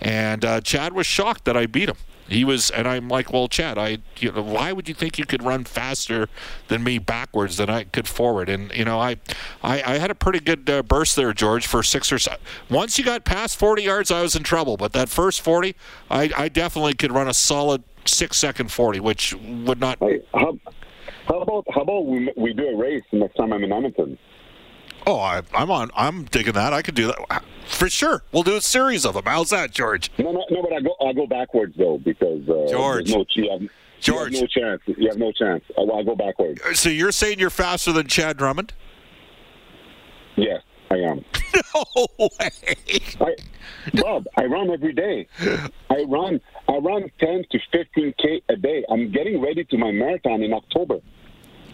and 0.00 0.44
uh, 0.44 0.60
Chad 0.60 0.92
was 0.92 1.06
shocked 1.06 1.44
that 1.46 1.56
I 1.56 1.66
beat 1.66 1.88
him. 1.88 1.96
He 2.30 2.44
was, 2.44 2.70
and 2.70 2.86
I'm 2.86 3.08
like, 3.08 3.32
well, 3.32 3.48
Chad, 3.48 3.76
I, 3.76 3.98
you 4.18 4.30
know, 4.30 4.42
why 4.42 4.72
would 4.72 4.88
you 4.88 4.94
think 4.94 5.18
you 5.18 5.26
could 5.26 5.42
run 5.42 5.64
faster 5.64 6.28
than 6.68 6.84
me 6.84 6.98
backwards 6.98 7.56
than 7.56 7.68
I 7.68 7.84
could 7.84 8.06
forward? 8.06 8.48
And 8.48 8.72
you 8.72 8.84
know, 8.84 9.00
I, 9.00 9.16
I, 9.62 9.82
I 9.82 9.98
had 9.98 10.12
a 10.12 10.14
pretty 10.14 10.38
good 10.38 10.70
uh, 10.70 10.84
burst 10.84 11.16
there, 11.16 11.32
George, 11.32 11.66
for 11.66 11.82
six 11.82 12.12
or 12.12 12.18
seven. 12.18 12.38
Once 12.70 12.98
you 12.98 13.04
got 13.04 13.24
past 13.24 13.58
40 13.58 13.82
yards, 13.82 14.10
I 14.12 14.22
was 14.22 14.36
in 14.36 14.44
trouble. 14.44 14.76
But 14.76 14.92
that 14.92 15.08
first 15.08 15.40
40, 15.40 15.74
I, 16.08 16.30
I 16.36 16.48
definitely 16.48 16.94
could 16.94 17.10
run 17.10 17.26
a 17.26 17.34
solid 17.34 17.82
six 18.04 18.38
second 18.38 18.70
40, 18.70 19.00
which 19.00 19.34
would 19.34 19.80
not. 19.80 19.98
Hey, 19.98 20.20
how, 20.32 20.56
how 21.26 21.40
about 21.40 21.64
how 21.74 21.82
about 21.82 22.06
we 22.06 22.32
we 22.36 22.52
do 22.52 22.68
a 22.68 22.76
race 22.76 23.02
next 23.12 23.34
time 23.34 23.52
I'm 23.52 23.64
in 23.64 23.72
Edmonton? 23.72 24.18
Oh, 25.10 25.18
I, 25.18 25.42
am 25.54 25.72
on. 25.72 25.90
I'm 25.96 26.22
digging 26.26 26.52
that. 26.52 26.72
I 26.72 26.82
could 26.82 26.94
do 26.94 27.08
that 27.08 27.42
for 27.66 27.88
sure. 27.88 28.22
We'll 28.30 28.44
do 28.44 28.54
a 28.54 28.60
series 28.60 29.04
of 29.04 29.14
them. 29.14 29.24
How's 29.26 29.50
that, 29.50 29.72
George? 29.72 30.08
No, 30.18 30.30
no, 30.30 30.44
no. 30.50 30.62
But 30.62 30.72
I 30.72 30.80
go, 30.80 30.94
I 31.04 31.12
go 31.12 31.26
backwards 31.26 31.74
though 31.76 31.98
because 31.98 32.48
uh, 32.48 32.68
George, 32.70 33.10
no, 33.10 33.24
you 33.30 33.50
have, 33.50 33.60
George, 33.98 34.34
you 34.34 34.38
have 34.38 34.42
no 34.42 34.46
chance. 34.46 34.82
You 34.86 35.08
have 35.08 35.18
no 35.18 35.32
chance. 35.32 35.64
I, 35.76 35.82
I 35.82 36.04
go 36.04 36.14
backwards. 36.14 36.60
So 36.78 36.90
you're 36.90 37.10
saying 37.10 37.40
you're 37.40 37.50
faster 37.50 37.90
than 37.90 38.06
Chad 38.06 38.36
Drummond? 38.36 38.72
Yes, 40.36 40.62
I 40.92 40.98
am. 40.98 41.24
no 41.74 42.06
way. 42.18 42.50
I, 43.20 43.34
Bob, 43.94 44.26
I 44.36 44.44
run 44.44 44.70
every 44.70 44.92
day. 44.92 45.26
I 45.90 46.04
run. 46.06 46.40
I 46.68 46.76
run 46.76 47.10
10 47.18 47.46
to 47.50 47.58
15 47.72 48.14
k 48.16 48.42
a 48.48 48.54
day. 48.54 48.84
I'm 48.88 49.10
getting 49.10 49.40
ready 49.40 49.64
to 49.64 49.76
my 49.76 49.90
marathon 49.90 50.44
in 50.44 50.52
October. 50.52 51.00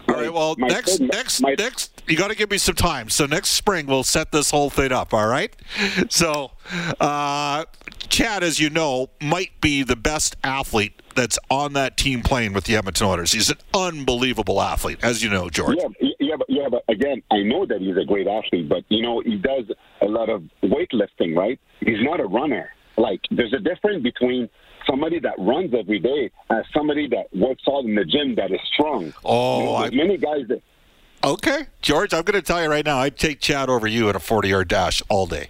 All 0.09 0.15
right. 0.15 0.33
Well, 0.33 0.55
my 0.57 0.69
next, 0.69 1.01
next, 1.01 1.43
my, 1.43 1.55
next, 1.59 1.96
you 2.09 2.17
got 2.17 2.29
to 2.29 2.37
give 2.37 2.51
me 2.51 2.59
some 2.59 2.75
time. 2.75 3.09
So 3.09 3.27
next 3.27 3.51
spring 3.51 3.87
we'll 3.87 4.05
set 4.05 4.33
this 4.33 4.51
whole 4.51 4.71
thing 4.71 4.93
up. 4.93 5.13
All 5.13 5.27
right. 5.27 5.55
So, 6.09 6.53
uh, 7.01 7.65
Chad, 8.09 8.43
as 8.43 8.61
you 8.61 8.71
know, 8.71 9.11
might 9.21 9.61
be 9.61 9.83
the 9.83 9.97
best 9.97 10.37
athlete 10.45 11.03
that's 11.15 11.39
on 11.51 11.73
that 11.73 11.97
team 11.97 12.23
playing 12.23 12.53
with 12.53 12.65
the 12.65 12.77
Edmonton 12.77 13.07
Oilers. 13.07 13.33
He's 13.33 13.51
an 13.51 13.57
unbelievable 13.75 14.61
athlete, 14.61 14.99
as 15.03 15.23
you 15.23 15.31
know, 15.31 15.49
George. 15.49 15.79
Yeah, 15.79 16.09
yeah, 16.21 16.37
but, 16.37 16.51
yeah, 16.51 16.69
but 16.71 16.85
again, 16.89 17.23
I 17.31 17.43
know 17.43 17.67
that 17.67 17.81
he's 17.81 17.97
a 17.97 18.05
great 18.05 18.29
athlete, 18.29 18.69
but 18.69 18.85
you 18.89 19.03
know, 19.03 19.21
he 19.21 19.37
does 19.37 19.65
a 20.03 20.07
lot 20.07 20.29
of 20.29 20.43
weightlifting, 20.63 21.37
right? 21.37 21.59
He's 21.81 22.03
not 22.03 22.21
a 22.21 22.27
runner. 22.27 22.71
Like, 22.99 23.21
there's 23.31 23.53
a 23.53 23.59
difference 23.59 24.03
between 24.03 24.49
somebody 24.87 25.19
that 25.21 25.35
runs 25.39 25.75
every 25.75 25.99
day 25.99 26.31
as 26.51 26.65
somebody 26.73 27.09
that 27.09 27.35
works 27.35 27.63
out 27.69 27.85
in 27.85 27.95
the 27.95 28.05
gym 28.05 28.35
that 28.37 28.51
is 28.53 28.61
strong. 28.73 29.13
Oh, 29.25 29.59
you 29.59 29.65
know, 29.65 29.75
I... 29.77 29.91
many 29.91 30.17
guys 30.19 30.47
that. 30.49 30.63
Okay, 31.27 31.67
George, 31.83 32.15
I'm 32.15 32.23
going 32.23 32.41
to 32.41 32.43
tell 32.43 32.63
you 32.63 32.71
right 32.71 32.85
now, 32.85 32.99
I'd 32.99 33.19
take 33.19 33.41
Chad 33.41 33.69
over 33.69 33.89
you 33.89 34.09
in 34.09 34.15
a 34.15 34.21
40 34.21 34.49
yard 34.49 34.69
dash 34.69 35.03
all 35.09 35.27
day. 35.27 35.49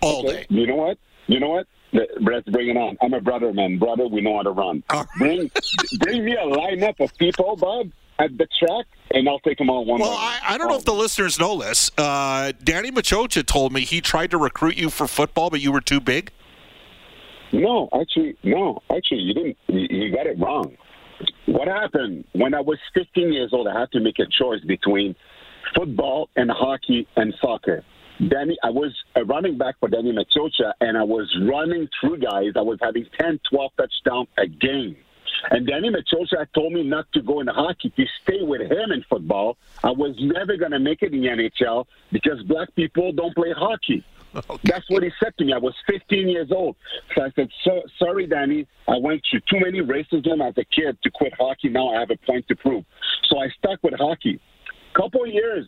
All 0.00 0.26
okay. 0.26 0.38
day. 0.38 0.46
You 0.48 0.66
know 0.66 0.74
what? 0.74 0.98
You 1.28 1.38
know 1.38 1.50
what? 1.50 1.68
Let's 1.92 2.48
bring 2.48 2.68
it 2.68 2.76
on. 2.76 2.98
I'm 3.00 3.14
a 3.14 3.20
brother, 3.20 3.52
man. 3.52 3.78
Brother, 3.78 4.08
we 4.08 4.20
know 4.20 4.36
how 4.36 4.42
to 4.42 4.50
run. 4.50 4.82
Bring, 5.16 5.48
bring 6.00 6.24
me 6.24 6.32
a 6.32 6.44
lineup 6.44 6.98
of 6.98 7.16
people, 7.18 7.54
Bob, 7.54 7.92
at 8.18 8.36
the 8.36 8.48
track, 8.58 8.86
and 9.12 9.28
I'll 9.28 9.38
take 9.38 9.58
them 9.58 9.70
all 9.70 9.84
one. 9.84 10.00
Well, 10.00 10.10
I, 10.10 10.40
I, 10.42 10.58
don't 10.58 10.68
know 10.68 10.76
if 10.76 10.84
the 10.84 10.92
listeners 10.92 11.38
know 11.38 11.56
this. 11.56 11.92
Uh, 11.96 12.50
Danny 12.64 12.90
Maciocia 12.90 13.46
told 13.46 13.72
me 13.72 13.82
he 13.82 14.00
tried 14.00 14.32
to 14.32 14.38
recruit 14.38 14.76
you 14.76 14.90
for 14.90 15.06
football, 15.06 15.50
but 15.50 15.60
you 15.60 15.70
were 15.70 15.80
too 15.80 16.00
big. 16.00 16.32
No, 17.52 17.88
actually, 17.98 18.36
no. 18.42 18.82
Actually, 18.90 19.20
you 19.20 19.34
didn't. 19.34 19.56
You, 19.68 19.86
you 19.88 20.14
got 20.14 20.26
it 20.26 20.36
wrong. 20.38 20.76
What 21.46 21.68
happened 21.68 22.24
when 22.32 22.54
I 22.54 22.60
was 22.60 22.78
15 22.94 23.32
years 23.32 23.50
old? 23.52 23.66
I 23.68 23.78
had 23.78 23.90
to 23.92 24.00
make 24.00 24.18
a 24.18 24.26
choice 24.26 24.60
between 24.66 25.16
football 25.74 26.28
and 26.36 26.50
hockey 26.50 27.06
and 27.16 27.34
soccer. 27.40 27.84
Danny, 28.18 28.56
I 28.64 28.70
was 28.70 28.92
a 29.14 29.24
running 29.24 29.58
back 29.58 29.76
for 29.78 29.88
Danny 29.88 30.12
Maciocia, 30.12 30.72
and 30.80 30.98
I 30.98 31.04
was 31.04 31.32
running 31.48 31.88
through 32.00 32.18
guys. 32.18 32.52
I 32.56 32.62
was 32.62 32.78
having 32.82 33.06
10, 33.18 33.40
12 33.48 33.72
touchdowns 33.76 34.28
a 34.36 34.46
game. 34.46 34.96
And 35.50 35.66
Danny 35.66 35.90
Maciocia 35.90 36.46
told 36.52 36.72
me 36.72 36.82
not 36.82 37.06
to 37.12 37.22
go 37.22 37.40
in 37.40 37.46
hockey, 37.46 37.90
to 37.90 38.04
stay 38.22 38.42
with 38.42 38.62
him 38.62 38.90
in 38.92 39.04
football. 39.08 39.56
I 39.84 39.92
was 39.92 40.16
never 40.18 40.56
going 40.56 40.72
to 40.72 40.80
make 40.80 41.02
it 41.02 41.14
in 41.14 41.22
the 41.22 41.28
NHL 41.28 41.86
because 42.10 42.42
black 42.44 42.74
people 42.74 43.12
don't 43.12 43.34
play 43.36 43.52
hockey. 43.56 44.04
Okay. 44.34 44.58
That's 44.64 44.88
what 44.88 45.02
he 45.02 45.10
said 45.22 45.32
to 45.38 45.44
me. 45.44 45.52
I 45.52 45.58
was 45.58 45.74
15 45.88 46.28
years 46.28 46.50
old. 46.52 46.76
So 47.14 47.22
I 47.22 47.30
said, 47.34 47.48
so, 47.64 47.82
sorry, 47.98 48.26
Danny. 48.26 48.66
I 48.86 48.96
went 48.98 49.22
through 49.30 49.40
too 49.50 49.64
many 49.64 49.80
racism 49.80 50.46
as 50.46 50.54
a 50.58 50.64
kid 50.64 50.98
to 51.02 51.10
quit 51.10 51.32
hockey. 51.38 51.68
Now 51.68 51.94
I 51.94 52.00
have 52.00 52.10
a 52.10 52.16
point 52.26 52.46
to 52.48 52.56
prove. 52.56 52.84
So 53.28 53.38
I 53.38 53.48
stuck 53.58 53.82
with 53.82 53.94
hockey. 53.94 54.40
Couple 54.94 55.26
years 55.26 55.66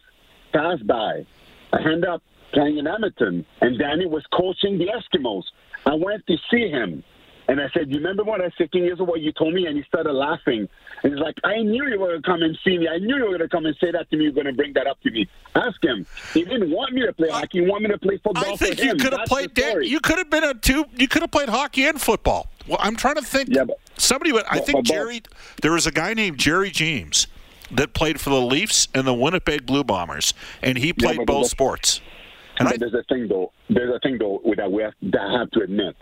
passed 0.53 0.87
by. 0.87 1.25
I 1.73 1.79
end 1.81 2.05
up 2.05 2.23
playing 2.53 2.79
in 2.79 2.87
Edmonton, 2.87 3.47
and 3.61 3.79
Danny 3.79 4.07
was 4.07 4.25
coaching 4.33 4.79
the 4.79 4.87
Eskimos. 4.87 5.45
I 5.87 5.95
went 5.95 6.27
to 6.27 6.37
see 6.51 6.69
him, 6.69 7.05
And 7.51 7.61
I 7.61 7.69
said, 7.75 7.91
You 7.91 7.97
remember 7.97 8.23
when 8.23 8.41
I 8.41 8.45
was 8.45 8.53
15 8.59 8.85
years 8.85 8.99
what 9.01 9.21
you 9.21 9.33
told 9.33 9.55
me? 9.55 9.67
And 9.67 9.77
he 9.77 9.83
started 9.83 10.13
laughing. 10.13 10.69
And 11.03 11.13
he's 11.13 11.21
like, 11.21 11.35
I 11.43 11.63
knew 11.63 11.85
you 11.89 11.99
were 11.99 12.07
going 12.07 12.23
to 12.23 12.27
come 12.29 12.43
and 12.43 12.57
see 12.63 12.79
me. 12.79 12.87
I 12.87 12.99
knew 12.99 13.17
you 13.17 13.25
were 13.25 13.37
going 13.39 13.41
to 13.41 13.49
come 13.49 13.67
and 13.67 13.77
say 13.81 13.91
that 13.91 14.09
to 14.11 14.17
me. 14.17 14.25
You're 14.25 14.33
going 14.33 14.47
to 14.47 14.53
bring 14.53 14.73
that 14.75 14.87
up 14.87 15.01
to 15.03 15.11
me. 15.11 15.27
Ask 15.57 15.83
him. 15.83 16.07
He 16.33 16.45
didn't 16.45 16.71
want 16.71 16.93
me 16.93 17.05
to 17.05 17.13
play 17.13 17.29
hockey. 17.29 17.59
He 17.59 17.67
wanted 17.67 17.89
me 17.89 17.95
to 17.95 17.99
play 17.99 18.19
football. 18.19 18.45
I 18.53 18.55
think 18.55 18.81
you 18.81 18.95
could 18.95 19.13
have 19.13 19.27
played. 19.27 19.53
Dan, 19.55 19.83
you 19.83 19.99
could 19.99 20.19
have 20.19 20.31
been 20.31 20.45
a 20.45 20.55
two. 20.55 20.85
You 20.95 21.09
could 21.09 21.23
have 21.23 21.33
played 21.33 21.49
hockey 21.49 21.89
and 21.89 22.01
football. 22.01 22.47
Well, 22.69 22.79
I'm 22.81 22.95
trying 22.95 23.17
to 23.17 23.23
think. 23.23 23.49
Yeah, 23.51 23.65
but- 23.65 23.81
somebody. 23.97 24.31
Would, 24.31 24.45
I 24.49 24.61
think 24.61 24.79
but- 24.79 24.85
but- 24.85 24.95
Gerry. 24.95 25.23
There 25.61 25.73
was 25.73 25.89
a 25.89 25.93
guy 25.93 26.15
named 26.15 26.39
Gerry 26.39 26.71
James 26.71 27.27
that 27.73 27.95
played 27.95 28.21
for 28.21 28.31
the 28.31 28.41
Leafs 28.41 28.87
and 28.95 29.09
the 29.09 29.15
Winnipeg 29.15 29.67
Blue 29.67 29.83
Bombers, 29.83 30.35
and 30.63 30.79
he 30.79 30.93
played 30.93 31.17
but 31.17 31.27
both 31.27 31.49
sports. 31.49 32.01
And 32.61 32.69
I, 32.69 32.77
there's 32.77 32.95
a 32.95 33.03
thing 33.09 33.27
though. 33.27 33.51
There's 33.69 33.93
a 33.93 33.99
thing 33.99 34.19
though 34.19 34.41
that 34.57 34.71
we 34.71 34.83
have, 34.83 34.93
that 35.03 35.21
I 35.21 35.39
have 35.41 35.51
to 35.53 35.63
admit. 35.63 35.97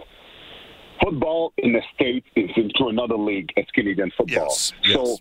Football 1.03 1.53
in 1.59 1.73
the 1.73 1.83
states 1.95 2.27
is 2.35 2.51
into 2.57 2.89
another 2.89 3.17
league 3.17 3.53
as 3.57 3.65
Canadian 3.75 4.11
football. 4.17 4.49
Yes, 4.49 4.73
yes. 4.83 4.95
So 4.95 5.17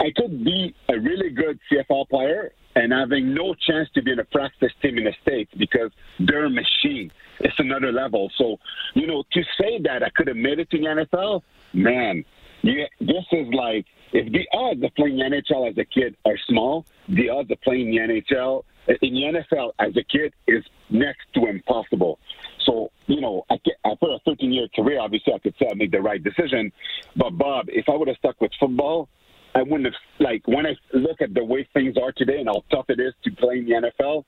I 0.00 0.10
could 0.16 0.44
be 0.44 0.74
a 0.88 0.98
really 0.98 1.30
good 1.30 1.58
CFL 1.70 2.08
player 2.08 2.52
and 2.74 2.92
having 2.92 3.34
no 3.34 3.54
chance 3.54 3.88
to 3.94 4.02
be 4.02 4.12
in 4.12 4.18
a 4.18 4.24
practice 4.24 4.72
team 4.80 4.98
in 4.98 5.04
the 5.04 5.14
states 5.22 5.52
because 5.56 5.90
they're 6.18 6.46
a 6.46 6.50
machine. 6.50 7.12
It's 7.40 7.58
another 7.58 7.92
level. 7.92 8.30
So 8.36 8.58
you 8.94 9.06
know, 9.06 9.24
to 9.32 9.42
say 9.60 9.80
that 9.84 10.02
I 10.02 10.10
could 10.10 10.28
have 10.28 10.36
made 10.36 10.58
it 10.58 10.70
to 10.70 10.78
the 10.78 10.84
NFL, 10.84 11.42
man, 11.72 12.24
yeah, 12.62 12.86
this 13.00 13.24
is 13.32 13.48
like 13.52 13.86
if 14.12 14.30
the 14.32 14.46
odds 14.52 14.82
of 14.82 14.94
playing 14.94 15.18
NHL 15.18 15.70
as 15.70 15.78
a 15.78 15.84
kid 15.84 16.16
are 16.24 16.36
small, 16.48 16.86
the 17.08 17.28
odds 17.28 17.50
of 17.50 17.60
playing 17.62 17.90
the 17.90 17.98
NHL 17.98 18.64
in 18.88 19.14
the 19.14 19.42
NFL 19.50 19.72
as 19.78 19.96
a 19.96 20.02
kid 20.04 20.32
is 20.46 20.64
next 20.90 21.26
to 21.34 21.46
impossible. 21.46 22.18
So 22.66 22.90
you 23.06 23.20
know, 23.20 23.44
I 23.50 23.56
get, 23.64 23.74
after 23.84 24.06
a 24.06 24.18
13-year 24.28 24.68
career, 24.74 25.00
obviously 25.00 25.32
I 25.34 25.38
could 25.38 25.54
say 25.58 25.66
I 25.70 25.74
made 25.74 25.92
the 25.92 26.00
right 26.00 26.22
decision. 26.22 26.72
But 27.16 27.30
Bob, 27.30 27.66
if 27.68 27.88
I 27.88 27.96
would 27.96 28.08
have 28.08 28.16
stuck 28.18 28.40
with 28.40 28.52
football, 28.58 29.08
I 29.54 29.62
wouldn't 29.62 29.84
have 29.84 29.94
like 30.18 30.46
when 30.46 30.66
I 30.66 30.74
look 30.94 31.20
at 31.20 31.34
the 31.34 31.44
way 31.44 31.68
things 31.74 31.96
are 32.02 32.12
today 32.12 32.38
and 32.38 32.48
how 32.48 32.64
tough 32.70 32.86
it 32.88 33.00
is 33.00 33.12
to 33.24 33.30
play 33.32 33.58
in 33.58 33.66
the 33.66 33.90
NFL. 33.90 34.24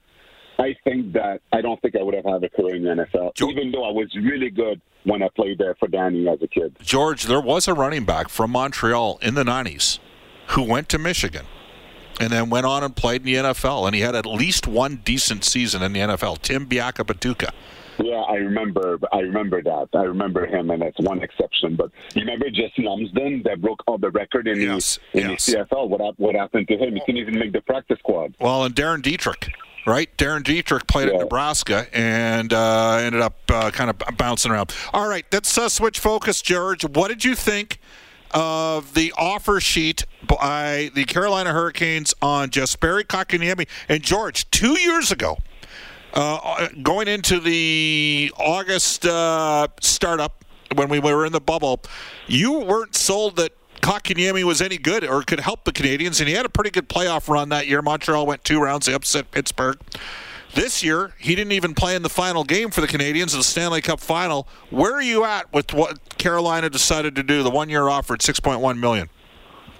I 0.57 0.73
think 0.85 1.11
that 1.13 1.41
I 1.51 1.59
don't 1.59 1.81
think 1.81 1.95
I 1.97 2.03
would 2.03 2.13
have 2.13 2.23
had 2.23 2.41
a 2.43 2.49
career 2.49 2.75
in 2.75 2.83
the 2.83 2.89
NFL, 2.91 3.33
Joe- 3.35 3.49
even 3.49 3.71
though 3.71 3.83
I 3.83 3.91
was 3.91 4.07
really 4.15 4.49
good 4.49 4.79
when 5.03 5.21
I 5.21 5.27
played 5.35 5.57
there 5.57 5.75
for 5.75 5.87
Danny 5.89 6.27
as 6.29 6.41
a 6.41 6.47
kid. 6.47 6.77
George, 6.81 7.23
there 7.23 7.41
was 7.41 7.67
a 7.67 7.73
running 7.73 8.05
back 8.05 8.29
from 8.29 8.51
Montreal 8.51 9.19
in 9.21 9.33
the 9.33 9.43
'90s 9.43 9.99
who 10.49 10.63
went 10.63 10.87
to 10.89 10.97
Michigan 10.97 11.45
and 12.21 12.31
then 12.31 12.49
went 12.49 12.65
on 12.65 12.83
and 12.83 12.95
played 12.95 13.21
in 13.21 13.25
the 13.25 13.35
NFL, 13.35 13.85
and 13.85 13.95
he 13.95 14.01
had 14.01 14.15
at 14.15 14.25
least 14.25 14.67
one 14.67 15.01
decent 15.03 15.43
season 15.43 15.81
in 15.83 15.91
the 15.91 15.99
NFL. 15.99 16.41
Tim 16.41 16.65
Biakabatuka. 16.65 17.49
Yeah, 17.99 18.15
I 18.27 18.35
remember. 18.35 18.99
I 19.13 19.19
remember 19.19 19.61
that. 19.63 19.87
I 19.93 20.03
remember 20.03 20.45
him, 20.45 20.69
and 20.71 20.81
that's 20.81 20.99
one 20.99 21.21
exception. 21.23 21.75
But 21.75 21.91
you 22.13 22.21
remember 22.21 22.49
Jesse 22.49 22.81
Lumsden 22.83 23.43
that 23.45 23.61
broke 23.61 23.81
all 23.87 23.97
the 23.97 24.09
record 24.11 24.47
in 24.47 24.59
Yes, 24.61 24.99
the 25.13 25.21
in 25.21 25.29
yes. 25.31 25.45
the 25.45 25.57
CFL. 25.57 25.89
What 25.89 26.19
what 26.19 26.35
happened 26.35 26.67
to 26.67 26.77
him? 26.77 26.93
He 26.93 26.99
couldn't 27.01 27.17
even 27.21 27.37
make 27.39 27.53
the 27.53 27.61
practice 27.61 27.99
squad. 27.99 28.35
Well, 28.39 28.63
and 28.65 28.75
Darren 28.75 29.01
Dietrich, 29.01 29.49
right? 29.87 30.09
Darren 30.17 30.43
Dietrich 30.43 30.87
played 30.87 31.07
at 31.09 31.15
Nebraska 31.19 31.87
and 31.93 32.51
uh, 32.53 32.95
ended 33.01 33.21
up 33.21 33.37
uh, 33.49 33.71
kind 33.71 33.89
of 33.89 33.97
bouncing 34.17 34.51
around. 34.51 34.73
All 34.93 35.07
right, 35.07 35.25
let's 35.31 35.57
uh, 35.57 35.69
switch 35.69 35.99
focus, 35.99 36.41
George. 36.41 36.83
What 36.85 37.07
did 37.09 37.23
you 37.23 37.35
think 37.35 37.79
of 38.31 38.93
the 38.95 39.13
offer 39.17 39.61
sheet 39.61 40.05
by 40.27 40.89
the 40.93 41.05
Carolina 41.05 41.53
Hurricanes 41.53 42.13
on 42.21 42.49
Jesperi 42.49 43.03
Kotkaniemi 43.03 43.67
and 43.87 44.03
George 44.03 44.49
two 44.51 44.77
years 44.79 45.11
ago? 45.11 45.37
Uh, 46.15 46.69
going 46.81 47.09
into 47.09 47.41
the 47.41 48.31
August 48.37 49.05
uh, 49.05 49.67
startup 49.81 50.45
when 50.73 50.87
we 50.87 50.99
were 50.99 51.25
in 51.25 51.33
the 51.33 51.41
bubble, 51.41 51.81
you 52.25 52.59
weren't 52.59 52.95
sold 52.95 53.35
that 53.35 53.51
Kotkaniemi 53.81 54.43
was 54.43 54.61
any 54.61 54.77
good 54.77 55.03
or 55.03 55.21
could 55.23 55.41
help 55.41 55.65
the 55.65 55.71
Canadians, 55.71 56.19
and 56.21 56.29
he 56.29 56.35
had 56.35 56.45
a 56.45 56.49
pretty 56.49 56.71
good 56.71 56.87
playoff 56.87 57.27
run 57.27 57.49
that 57.49 57.67
year. 57.67 57.81
Montreal 57.81 58.25
went 58.25 58.43
two 58.45 58.61
rounds, 58.61 58.85
they 58.85 58.93
upset 58.93 59.29
Pittsburgh. 59.31 59.77
This 60.53 60.81
year, 60.81 61.13
he 61.19 61.35
didn't 61.35 61.51
even 61.51 61.75
play 61.75 61.95
in 61.97 62.01
the 62.01 62.09
final 62.09 62.45
game 62.45 62.71
for 62.71 62.79
the 62.79 62.87
Canadians 62.87 63.33
in 63.33 63.41
the 63.41 63.43
Stanley 63.43 63.81
Cup 63.81 63.99
final. 63.99 64.47
Where 64.69 64.93
are 64.93 65.01
you 65.01 65.25
at 65.25 65.51
with 65.53 65.73
what 65.73 66.17
Carolina 66.17 66.69
decided 66.69 67.13
to 67.15 67.23
do? 67.23 67.43
The 67.43 67.51
one-year 67.51 67.89
offer 67.89 68.13
at 68.13 68.21
six 68.21 68.39
point 68.39 68.61
one 68.61 68.79
million. 68.79 69.09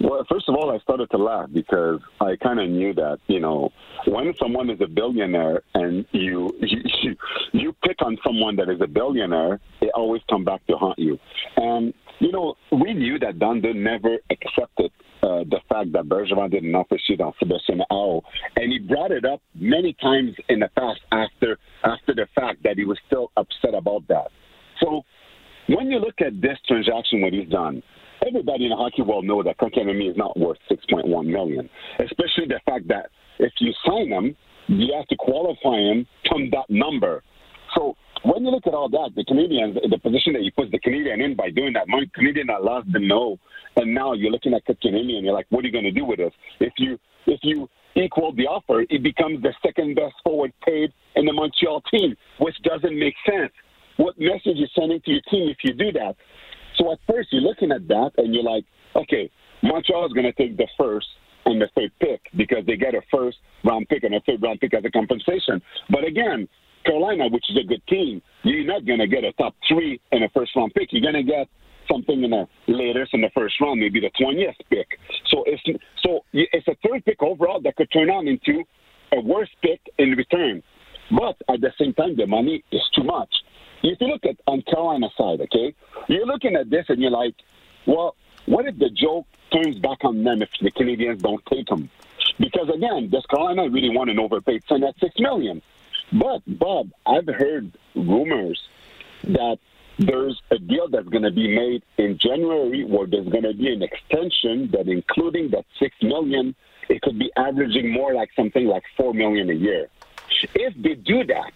Well, 0.00 0.24
first 0.28 0.48
of 0.48 0.54
all, 0.54 0.70
I 0.70 0.78
started 0.80 1.10
to 1.10 1.16
laugh 1.16 1.48
because 1.52 2.00
I 2.20 2.36
kind 2.36 2.60
of 2.60 2.68
knew 2.68 2.92
that 2.94 3.18
you 3.28 3.40
know 3.40 3.70
when 4.06 4.34
someone 4.38 4.68
is 4.68 4.80
a 4.80 4.86
billionaire 4.86 5.62
and 5.74 6.04
you 6.12 6.52
you 6.60 7.16
you 7.52 7.74
pick 7.84 8.02
on 8.02 8.18
someone 8.24 8.56
that 8.56 8.68
is 8.68 8.80
a 8.82 8.86
billionaire, 8.86 9.60
they 9.80 9.90
always 9.94 10.22
come 10.28 10.44
back 10.44 10.66
to 10.66 10.76
haunt 10.76 10.98
you. 10.98 11.18
And 11.56 11.94
you 12.18 12.30
know 12.30 12.56
we 12.72 12.92
knew 12.92 13.18
that 13.20 13.38
Dundon 13.38 13.76
never 13.76 14.18
accepted 14.30 14.92
uh, 15.22 15.44
the 15.48 15.60
fact 15.68 15.92
that 15.92 16.04
Bergevin 16.04 16.50
did 16.50 16.74
offer 16.74 16.98
sheet 17.06 17.22
on 17.22 17.32
Sebastian 17.38 17.80
Aho, 17.90 18.22
and 18.56 18.70
he 18.70 18.78
brought 18.78 19.12
it 19.12 19.24
up 19.24 19.40
many 19.54 19.94
times 19.94 20.34
in 20.50 20.60
the 20.60 20.68
past 20.76 21.00
after 21.10 21.58
after 21.84 22.14
the 22.14 22.28
fact 22.34 22.62
that 22.64 22.76
he 22.76 22.84
was 22.84 22.98
still 23.06 23.32
upset 23.38 23.74
about 23.74 24.06
that. 24.08 24.30
So 24.80 25.04
when 25.68 25.90
you 25.90 25.98
look 25.98 26.20
at 26.20 26.40
this 26.40 26.58
transaction, 26.68 27.22
what 27.22 27.32
he's 27.32 27.48
done, 27.48 27.82
everybody 28.26 28.64
in 28.64 28.70
the 28.70 28.76
hockey 28.76 29.02
world 29.02 29.24
know 29.24 29.42
that 29.42 29.58
Kotkaniemi 29.58 30.10
is 30.10 30.16
not 30.16 30.38
worth 30.38 30.58
6.1 30.70 31.26
million. 31.26 31.68
Especially 31.98 32.46
the 32.48 32.60
fact 32.66 32.88
that 32.88 33.10
if 33.38 33.52
you 33.60 33.72
sign 33.86 34.08
him, 34.08 34.36
you 34.68 34.92
have 34.96 35.06
to 35.08 35.16
qualify 35.16 35.78
him 35.78 36.06
from 36.28 36.50
that 36.50 36.68
number. 36.68 37.22
So 37.74 37.96
when 38.24 38.44
you 38.44 38.50
look 38.50 38.66
at 38.66 38.74
all 38.74 38.88
that, 38.88 39.10
the 39.14 39.24
Canadians, 39.24 39.76
the 39.88 39.98
position 39.98 40.32
that 40.32 40.42
you 40.42 40.50
put 40.52 40.70
the 40.70 40.78
Canadian 40.80 41.20
in 41.20 41.36
by 41.36 41.50
doing 41.50 41.72
that, 41.74 41.88
money, 41.88 42.10
Canadian 42.14 42.48
that 42.48 42.64
lost 42.64 42.88
the 42.92 42.98
no, 42.98 43.38
and 43.76 43.94
now 43.94 44.14
you're 44.14 44.30
looking 44.30 44.54
at 44.54 44.66
Kotkaniemi 44.66 45.16
and 45.16 45.24
you're 45.24 45.34
like, 45.34 45.46
what 45.50 45.64
are 45.64 45.68
you 45.68 45.72
going 45.72 45.84
to 45.84 45.92
do 45.92 46.04
with 46.04 46.18
this? 46.18 46.32
If 46.60 46.72
you 46.78 46.98
if 47.26 47.40
you 47.42 47.68
equal 47.94 48.32
the 48.32 48.46
offer, 48.46 48.84
it 48.88 49.02
becomes 49.02 49.42
the 49.42 49.52
second 49.64 49.96
best 49.96 50.14
forward 50.24 50.52
paid 50.64 50.92
in 51.16 51.24
the 51.24 51.32
Montreal 51.32 51.82
team, 51.90 52.16
which 52.38 52.56
doesn't 52.62 52.98
make 52.98 53.14
sense. 53.28 53.52
What 53.96 54.18
message 54.18 54.56
you're 54.56 54.68
sending 54.78 55.00
to 55.00 55.10
your 55.10 55.22
team 55.30 55.48
if 55.48 55.58
you 55.62 55.72
do 55.72 55.92
that? 55.92 56.16
So 56.76 56.92
at 56.92 56.98
first 57.08 57.28
you're 57.32 57.42
looking 57.42 57.72
at 57.72 57.88
that 57.88 58.12
and 58.18 58.34
you're 58.34 58.44
like, 58.44 58.64
okay, 58.94 59.30
Montreal 59.62 60.06
is 60.06 60.12
going 60.12 60.26
to 60.26 60.32
take 60.32 60.56
the 60.56 60.68
first 60.78 61.06
and 61.46 61.60
the 61.60 61.68
third 61.74 61.92
pick 62.00 62.20
because 62.36 62.66
they 62.66 62.76
get 62.76 62.94
a 62.94 63.02
first 63.10 63.38
round 63.64 63.88
pick 63.88 64.04
and 64.04 64.14
a 64.14 64.20
third 64.20 64.42
round 64.42 64.60
pick 64.60 64.74
as 64.74 64.84
a 64.84 64.90
compensation. 64.90 65.62
But 65.90 66.04
again, 66.04 66.48
Carolina, 66.84 67.28
which 67.28 67.44
is 67.50 67.56
a 67.56 67.66
good 67.66 67.82
team, 67.88 68.22
you're 68.42 68.64
not 68.64 68.86
going 68.86 69.00
to 69.00 69.06
get 69.06 69.24
a 69.24 69.32
top 69.32 69.54
three 69.68 70.00
and 70.12 70.24
a 70.24 70.28
first 70.30 70.54
round 70.56 70.72
pick. 70.74 70.88
You're 70.92 71.02
going 71.02 71.26
to 71.26 71.30
get 71.30 71.48
something 71.90 72.22
in 72.22 72.30
the 72.30 72.46
latest 72.66 73.14
in 73.14 73.20
the 73.20 73.30
first 73.34 73.54
round, 73.60 73.80
maybe 73.80 74.00
the 74.00 74.10
20th 74.20 74.54
pick. 74.70 74.86
So 75.30 75.44
it's 75.46 75.62
so 76.02 76.20
it's 76.32 76.66
a 76.68 76.76
third 76.86 77.04
pick 77.04 77.22
overall 77.22 77.60
that 77.62 77.76
could 77.76 77.90
turn 77.92 78.10
on 78.10 78.28
into 78.28 78.62
a 79.12 79.20
worse 79.20 79.50
pick 79.62 79.80
in 79.98 80.10
return. 80.10 80.62
But 81.10 81.36
at 81.48 81.60
the 81.60 81.70
same 81.78 81.94
time, 81.94 82.16
the 82.16 82.26
money 82.26 82.64
is 82.72 82.82
too 82.94 83.04
much. 83.04 83.30
If 83.82 84.00
you 84.00 84.06
look 84.08 84.24
at 84.24 84.36
on 84.46 84.62
Carolina 84.62 85.08
side, 85.16 85.40
okay, 85.42 85.74
you're 86.08 86.26
looking 86.26 86.56
at 86.56 86.70
this 86.70 86.86
and 86.88 87.00
you're 87.00 87.10
like, 87.10 87.34
well, 87.86 88.16
what 88.46 88.66
if 88.66 88.78
the 88.78 88.90
joke 88.90 89.26
turns 89.52 89.78
back 89.78 89.98
on 90.04 90.24
them 90.24 90.42
if 90.42 90.50
the 90.60 90.70
Canadians 90.70 91.22
don't 91.22 91.44
take 91.46 91.66
them? 91.66 91.90
Because 92.38 92.68
again, 92.68 93.08
does 93.10 93.24
Carolina 93.26 93.68
really 93.68 93.90
want 93.90 94.10
an 94.10 94.18
overpaid 94.18 94.62
son 94.68 94.84
at 94.84 94.98
six 94.98 95.14
million? 95.18 95.62
But 96.12 96.42
Bob, 96.46 96.90
I've 97.06 97.26
heard 97.26 97.72
rumors 97.94 98.60
that 99.24 99.58
there's 99.98 100.40
a 100.50 100.58
deal 100.58 100.88
that's 100.88 101.08
going 101.08 101.22
to 101.22 101.30
be 101.30 101.54
made 101.54 101.82
in 101.96 102.18
January 102.18 102.84
where 102.84 103.06
there's 103.06 103.28
going 103.28 103.44
to 103.44 103.54
be 103.54 103.72
an 103.72 103.82
extension 103.82 104.70
that, 104.72 104.88
including 104.88 105.50
that 105.50 105.64
six 105.78 105.96
million, 106.02 106.54
it 106.88 107.00
could 107.02 107.18
be 107.18 107.30
averaging 107.36 107.90
more 107.90 108.14
like 108.14 108.30
something 108.36 108.66
like 108.66 108.82
four 108.96 109.14
million 109.14 109.50
a 109.50 109.54
year. 109.54 109.88
If 110.54 110.74
they 110.76 110.94
do 110.94 111.24
that, 111.24 111.52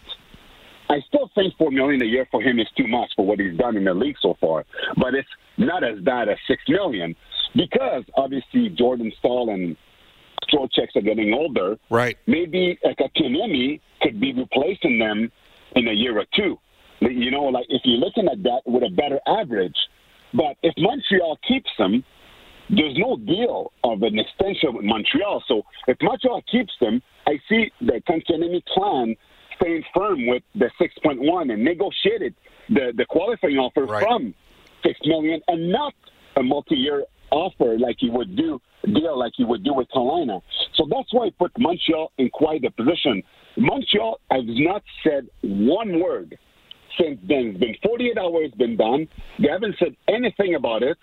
I 0.90 1.00
still 1.06 1.30
think 1.37 1.54
four 1.56 1.70
million 1.70 2.02
a 2.02 2.04
year 2.04 2.26
for 2.30 2.42
him 2.42 2.59
is 2.59 2.66
too 2.76 2.88
much 2.88 3.11
for 3.14 3.25
what 3.25 3.38
he's 3.38 3.56
done 3.56 3.76
in 3.76 3.85
the 3.85 3.94
league 3.94 4.16
so 4.20 4.37
far. 4.40 4.64
But 4.97 5.14
it's 5.14 5.28
not 5.56 5.85
as 5.85 6.00
bad 6.00 6.28
as 6.28 6.37
six 6.49 6.62
million 6.68 7.14
because 7.54 8.02
obviously 8.16 8.70
Jordan 8.70 9.12
Staal 9.18 9.50
and 9.50 9.76
Trochecks 10.52 10.97
are 10.97 11.02
getting 11.02 11.32
older. 11.32 11.78
Right. 11.90 12.18
Maybe 12.26 12.76
like 12.85 12.99
a 12.99 13.09
Kinemi 13.16 13.80
could 14.02 14.20
be 14.20 14.32
replacing 14.32 14.99
them 14.99 15.30
in 15.76 15.87
a 15.87 15.92
year 15.92 16.18
or 16.18 16.26
two. 16.35 16.59
You 17.00 17.30
know, 17.30 17.44
like 17.44 17.66
if 17.68 17.82
you're 17.85 17.99
looking 17.99 18.26
at 18.26 18.42
that 18.42 18.62
with 18.66 18.82
a 18.82 18.90
better 18.90 19.20
average. 19.26 19.76
But 20.35 20.56
if 20.62 20.75
Montreal 20.76 21.38
keeps 21.47 21.70
them, 21.78 22.04
there's 22.68 22.97
no 22.97 23.16
deal 23.16 23.73
of 23.82 24.02
an 24.02 24.18
extension 24.18 24.75
with 24.75 24.85
Montreal. 24.85 25.42
So 25.49 25.62
if 25.88 25.97
Montreal 26.02 26.42
keeps 26.50 26.73
them, 26.80 27.02
I 27.26 27.38
see 27.49 27.70
the 27.80 28.00
Kotkaniemi 28.09 28.64
plan 28.66 29.16
staying 29.60 29.84
firm 29.94 30.26
with 30.26 30.42
the 30.54 30.70
6.1 30.80 31.52
and 31.52 31.64
negotiated 31.64 32.34
the, 32.68 32.92
the 32.96 33.04
qualifying 33.08 33.56
offer 33.58 33.84
Right. 33.84 34.02
from 34.02 34.34
six 34.84 34.98
million 35.04 35.40
and 35.48 35.70
not 35.70 35.94
a 36.36 36.42
multi-year 36.42 37.04
offer 37.30 37.78
like 37.78 37.96
you 38.00 38.12
would 38.12 38.36
do 38.36 38.60
deal 38.84 39.18
like 39.18 39.32
you 39.36 39.46
would 39.46 39.62
do 39.62 39.74
with 39.74 39.90
Carolina. 39.90 40.40
So 40.74 40.86
that's 40.90 41.12
why 41.12 41.26
I 41.26 41.30
put 41.38 41.52
Montreal 41.58 42.12
in 42.18 42.30
quite 42.30 42.64
a 42.64 42.70
position. 42.70 43.22
Montreal 43.56 44.18
has 44.30 44.42
not 44.46 44.82
said 45.04 45.28
one 45.42 46.00
word 46.00 46.38
since 46.98 47.18
then. 47.28 47.50
It's 47.50 47.58
been 47.58 47.76
48 47.84 48.18
hours 48.18 48.50
been 48.56 48.76
done. 48.76 49.06
They 49.38 49.48
haven't 49.48 49.76
said 49.78 49.94
anything 50.08 50.54
about 50.54 50.82
it. 50.82 50.96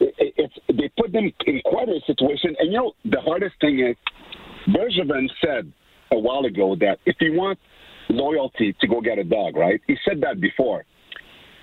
it 0.00 0.14
it's 0.36 0.54
they 0.68 0.90
put 0.98 1.12
them 1.12 1.30
in 1.46 1.60
quite 1.64 1.88
a 1.88 2.00
situation. 2.06 2.56
And 2.58 2.72
you 2.72 2.78
know, 2.78 2.92
the 3.04 3.20
hardest 3.20 3.56
thing 3.60 3.80
is 3.80 3.96
Bergevin 4.68 5.28
said 5.44 5.70
a 6.12 6.18
while 6.18 6.44
ago 6.46 6.74
that 6.80 6.98
if 7.06 7.16
you 7.20 7.34
want 7.34 7.58
loyalty 8.10 8.74
to 8.80 8.86
go 8.86 9.00
get 9.00 9.18
a 9.18 9.24
dog, 9.24 9.56
right? 9.56 9.80
He 9.86 9.96
said 10.06 10.20
that 10.22 10.40
before. 10.40 10.84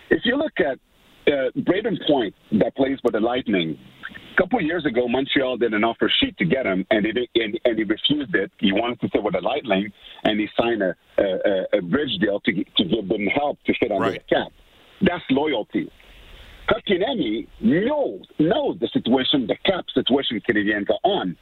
If 0.10 0.22
you 0.24 0.38
look 0.38 0.54
at 0.60 0.80
uh, 1.32 1.52
Brayden 1.58 1.98
Point 2.08 2.34
that 2.54 2.76
plays 2.76 2.98
for 3.02 3.12
the 3.12 3.20
Lightning, 3.20 3.78
a 4.34 4.42
couple 4.42 4.62
years 4.62 4.86
ago, 4.86 5.08
Montreal 5.08 5.58
did 5.58 5.74
an 5.74 5.84
offer 5.84 6.12
sheet 6.20 6.38
to 6.38 6.46
get 6.46 6.66
him, 6.66 6.86
and 6.92 7.06
he 7.06 7.42
and, 7.42 7.60
and 7.66 7.78
he 7.78 7.84
refused 7.84 8.34
it. 8.36 8.52
He 8.60 8.72
wanted 8.72 9.02
to 9.02 9.08
stay 9.10 9.20
with 9.20 9.34
the 9.34 9.42
Lightning, 9.42 9.92
and 10.24 10.40
he 10.40 10.48
signed 10.60 10.82
a, 10.82 10.96
a, 11.18 11.78
a 11.80 11.82
bridge 11.82 12.18
deal 12.22 12.40
to 12.42 12.54
to 12.54 12.84
give 12.84 13.10
them 13.10 13.26
help 13.28 13.58
to 13.66 13.74
fit 13.80 13.92
under 13.92 14.04
right. 14.04 14.22
the 14.30 14.36
cap. 14.36 14.52
That's 15.02 15.24
loyalty. 15.30 15.92
Kotkaniemi 16.70 17.48
knows 17.62 18.22
knows 18.40 18.78
the 18.80 18.90
situation, 18.94 19.48
the 19.48 19.58
cap 19.66 19.86
situation 19.94 20.42
Canadiens 20.48 20.90
are 20.90 21.00
on. 21.04 21.36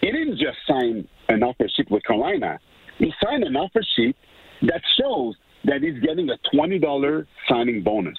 He 0.00 0.10
didn't 0.10 0.38
just 0.38 0.58
sign 0.66 1.06
an 1.28 1.42
offer 1.42 1.68
sheet 1.76 1.90
with 1.90 2.02
Carolina. 2.04 2.58
He 2.98 3.12
signed 3.22 3.44
an 3.44 3.56
offer 3.56 3.82
sheet 3.96 4.16
that 4.62 4.82
shows 4.98 5.34
that 5.64 5.82
he's 5.82 6.00
getting 6.02 6.28
a 6.30 6.38
$20 6.54 7.26
signing 7.48 7.82
bonus. 7.82 8.18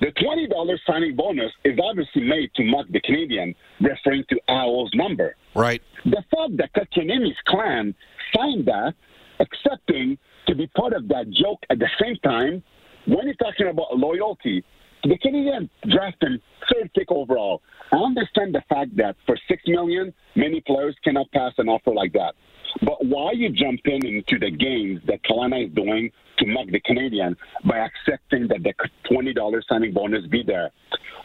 The 0.00 0.08
$20 0.08 0.78
signing 0.86 1.14
bonus 1.14 1.52
is 1.64 1.78
obviously 1.82 2.22
made 2.22 2.52
to 2.56 2.64
mock 2.64 2.86
the 2.90 3.00
Canadian, 3.00 3.54
referring 3.80 4.24
to 4.28 4.40
Aho's 4.48 4.90
number. 4.94 5.36
Right. 5.54 5.80
The 6.04 6.22
fact 6.30 6.56
that 6.58 6.74
Kotkaniemi's 6.74 7.36
clan 7.46 7.94
signed 8.34 8.66
that, 8.66 8.94
accepting 9.40 10.18
to 10.48 10.54
be 10.54 10.66
part 10.76 10.92
of 10.92 11.08
that 11.08 11.30
joke 11.30 11.60
at 11.70 11.78
the 11.78 11.88
same 12.00 12.16
time, 12.16 12.62
when 13.06 13.26
you're 13.26 13.34
talking 13.34 13.68
about 13.68 13.96
loyalty, 13.96 14.64
the 15.04 15.18
Canadian 15.18 15.70
drafted 15.90 16.40
third 16.72 16.90
pick 16.94 17.10
overall. 17.10 17.62
I 17.92 17.96
understand 17.96 18.54
the 18.54 18.62
fact 18.68 18.96
that 18.96 19.16
for 19.26 19.36
six 19.48 19.62
million, 19.66 20.12
many 20.34 20.60
players 20.62 20.96
cannot 21.04 21.30
pass 21.32 21.52
an 21.58 21.68
offer 21.68 21.92
like 21.92 22.12
that. 22.14 22.34
But 22.82 23.04
why 23.04 23.32
you 23.32 23.50
jump 23.50 23.80
in 23.84 24.04
into 24.04 24.38
the 24.38 24.50
games 24.50 25.00
that 25.06 25.22
Kalana 25.24 25.66
is 25.66 25.74
doing 25.74 26.10
to 26.38 26.46
mock 26.46 26.66
the 26.70 26.80
Canadian 26.80 27.36
by 27.64 27.78
accepting 27.78 28.48
that 28.48 28.62
the 28.62 28.74
$20 29.10 29.60
signing 29.68 29.92
bonus 29.92 30.26
be 30.26 30.42
there? 30.42 30.70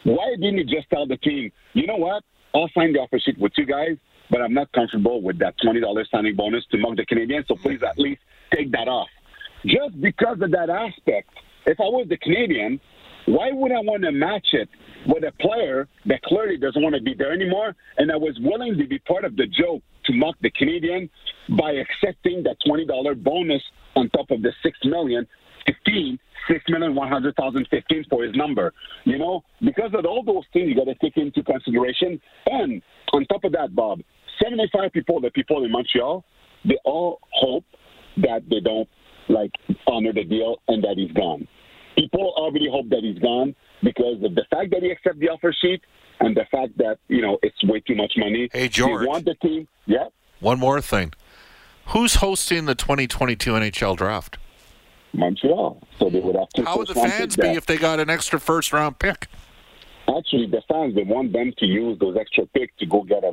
Why 0.04 0.34
didn't 0.36 0.58
you 0.58 0.64
just 0.64 0.88
tell 0.90 1.06
the 1.06 1.16
team, 1.16 1.50
you 1.74 1.86
know 1.86 1.96
what? 1.96 2.22
I'll 2.54 2.70
sign 2.74 2.92
the 2.92 3.00
offer 3.00 3.18
sheet 3.18 3.38
with 3.38 3.52
you 3.56 3.66
guys, 3.66 3.96
but 4.30 4.40
I'm 4.40 4.54
not 4.54 4.72
comfortable 4.72 5.22
with 5.22 5.38
that 5.40 5.54
$20 5.64 5.82
signing 6.10 6.36
bonus 6.36 6.64
to 6.70 6.78
mock 6.78 6.96
the 6.96 7.06
Canadian, 7.06 7.44
so 7.46 7.56
please 7.56 7.82
at 7.82 7.98
least 7.98 8.20
take 8.54 8.70
that 8.72 8.88
off. 8.88 9.08
Just 9.66 10.00
because 10.00 10.40
of 10.40 10.50
that 10.52 10.70
aspect, 10.70 11.28
if 11.66 11.78
I 11.80 11.84
was 11.84 12.06
the 12.08 12.16
Canadian, 12.16 12.80
why 13.26 13.50
would 13.52 13.72
I 13.72 13.80
want 13.80 14.02
to 14.04 14.12
match 14.12 14.48
it 14.52 14.68
with 15.06 15.24
a 15.24 15.32
player 15.32 15.88
that 16.06 16.22
clearly 16.22 16.56
doesn't 16.56 16.82
want 16.82 16.94
to 16.94 17.00
be 17.00 17.14
there 17.14 17.32
anymore 17.32 17.74
and 17.98 18.10
I 18.10 18.16
was 18.16 18.38
willing 18.40 18.76
to 18.78 18.86
be 18.86 18.98
part 19.00 19.24
of 19.24 19.36
the 19.36 19.46
joke 19.46 19.82
to 20.04 20.12
mock 20.12 20.36
the 20.40 20.50
Canadian 20.50 21.08
by 21.58 21.72
accepting 21.72 22.42
that 22.44 22.56
$20 22.66 23.22
bonus 23.22 23.62
on 23.96 24.08
top 24.10 24.30
of 24.30 24.42
the 24.42 24.52
$6 24.64 24.90
million, 24.90 25.26
15, 25.66 26.18
six 26.48 26.64
million 26.68 26.94
one 26.94 27.08
hundred 27.08 27.34
thousand 27.36 27.66
fifteen 27.70 28.04
for 28.08 28.24
his 28.24 28.34
number. 28.34 28.72
You 29.04 29.18
know, 29.18 29.42
because 29.60 29.90
of 29.94 30.04
all 30.04 30.22
those 30.24 30.44
things 30.52 30.68
you 30.68 30.74
got 30.74 30.84
to 30.90 30.94
take 30.96 31.16
into 31.16 31.42
consideration. 31.42 32.20
And 32.46 32.82
on 33.12 33.24
top 33.26 33.44
of 33.44 33.52
that, 33.52 33.74
Bob, 33.74 34.00
seventy-five 34.42 34.92
people, 34.92 35.20
the 35.20 35.30
people 35.30 35.64
in 35.64 35.72
Montreal, 35.72 36.24
they 36.64 36.78
all 36.84 37.20
hope 37.32 37.64
that 38.18 38.42
they 38.48 38.60
don't 38.60 38.88
like 39.28 39.52
honor 39.86 40.12
the 40.12 40.24
deal 40.24 40.56
and 40.68 40.82
that 40.82 40.94
he's 40.96 41.12
gone. 41.12 41.46
People 41.96 42.32
already 42.36 42.68
hope 42.70 42.88
that 42.90 43.00
he's 43.02 43.18
gone 43.18 43.54
because 43.82 44.22
of 44.22 44.34
the 44.34 44.44
fact 44.50 44.70
that 44.70 44.82
he 44.82 44.90
accepted 44.90 45.20
the 45.20 45.28
offer 45.28 45.54
sheet 45.60 45.82
and 46.20 46.36
the 46.36 46.44
fact 46.50 46.76
that 46.78 46.98
you 47.08 47.20
know 47.20 47.38
it's 47.42 47.62
way 47.64 47.80
too 47.80 47.94
much 47.94 48.12
money. 48.16 48.48
Hey 48.52 48.68
George, 48.68 49.00
they 49.00 49.06
want 49.06 49.24
the 49.24 49.34
team. 49.36 49.68
Yeah. 49.86 50.08
One 50.40 50.58
more 50.58 50.80
thing, 50.80 51.12
who's 51.86 52.16
hosting 52.16 52.64
the 52.64 52.74
2022 52.74 53.52
NHL 53.52 53.96
draft? 53.96 54.38
Montreal. 55.12 55.82
So 55.98 56.08
they 56.08 56.20
would 56.20 56.36
have 56.36 56.48
to. 56.50 56.64
How 56.64 56.78
would 56.78 56.88
the 56.88 56.94
fans 56.94 57.36
be 57.36 57.48
if 57.48 57.66
they 57.66 57.76
got 57.76 58.00
an 58.00 58.08
extra 58.08 58.40
first 58.40 58.72
round 58.72 58.98
pick? 58.98 59.26
Actually, 60.16 60.46
the 60.46 60.62
fans 60.68 60.94
they 60.94 61.02
want 61.02 61.32
them 61.32 61.52
to 61.58 61.66
use 61.66 61.98
those 62.00 62.16
extra 62.18 62.46
picks 62.46 62.72
to 62.78 62.86
go 62.86 63.02
get 63.02 63.22
a 63.22 63.32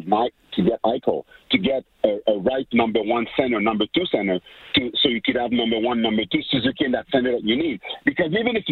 to 0.57 0.63
get 0.63 0.81
Eichel, 0.83 1.23
to 1.51 1.57
get 1.57 1.83
a, 2.03 2.17
a, 2.27 2.39
right 2.39 2.67
number 2.73 3.01
one 3.01 3.25
center, 3.37 3.61
number 3.61 3.85
two 3.95 4.05
center, 4.11 4.39
to, 4.75 4.91
so 5.01 5.09
you 5.09 5.21
could 5.23 5.35
have 5.35 5.51
number 5.51 5.79
one, 5.79 6.01
number 6.01 6.23
two 6.31 6.41
Suzuki 6.49 6.85
in 6.85 6.91
that 6.91 7.05
center 7.11 7.31
that 7.33 7.43
you 7.43 7.55
need. 7.55 7.79
Because 8.05 8.27
even 8.27 8.55
if 8.55 8.65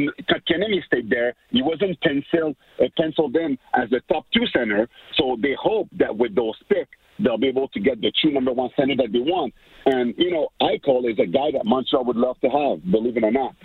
Kennedy 0.47 0.83
stayed 0.87 1.09
there, 1.09 1.33
he 1.51 1.61
wasn't 1.61 1.99
penciled, 2.01 2.55
uh, 2.79 2.85
penciled 2.97 3.35
in 3.35 3.57
as 3.73 3.89
the 3.91 4.01
top 4.11 4.25
two 4.33 4.45
center. 4.47 4.89
So 5.17 5.37
they 5.41 5.55
hope 5.59 5.87
that 5.99 6.15
with 6.15 6.35
those 6.35 6.55
picks, 6.69 6.89
they'll 7.19 7.37
be 7.37 7.47
able 7.47 7.67
to 7.69 7.79
get 7.79 8.01
the 8.01 8.11
true 8.21 8.33
number 8.33 8.51
one 8.51 8.69
center 8.75 8.95
that 8.97 9.11
they 9.13 9.19
want. 9.19 9.53
And, 9.85 10.13
you 10.17 10.31
know, 10.31 10.49
Eichel 10.61 11.09
is 11.09 11.19
a 11.19 11.27
guy 11.27 11.51
that 11.53 11.65
Montreal 11.65 12.05
would 12.05 12.17
love 12.17 12.39
to 12.41 12.49
have, 12.49 12.91
believe 12.91 13.17
it 13.17 13.23
or 13.23 13.31
not. 13.31 13.55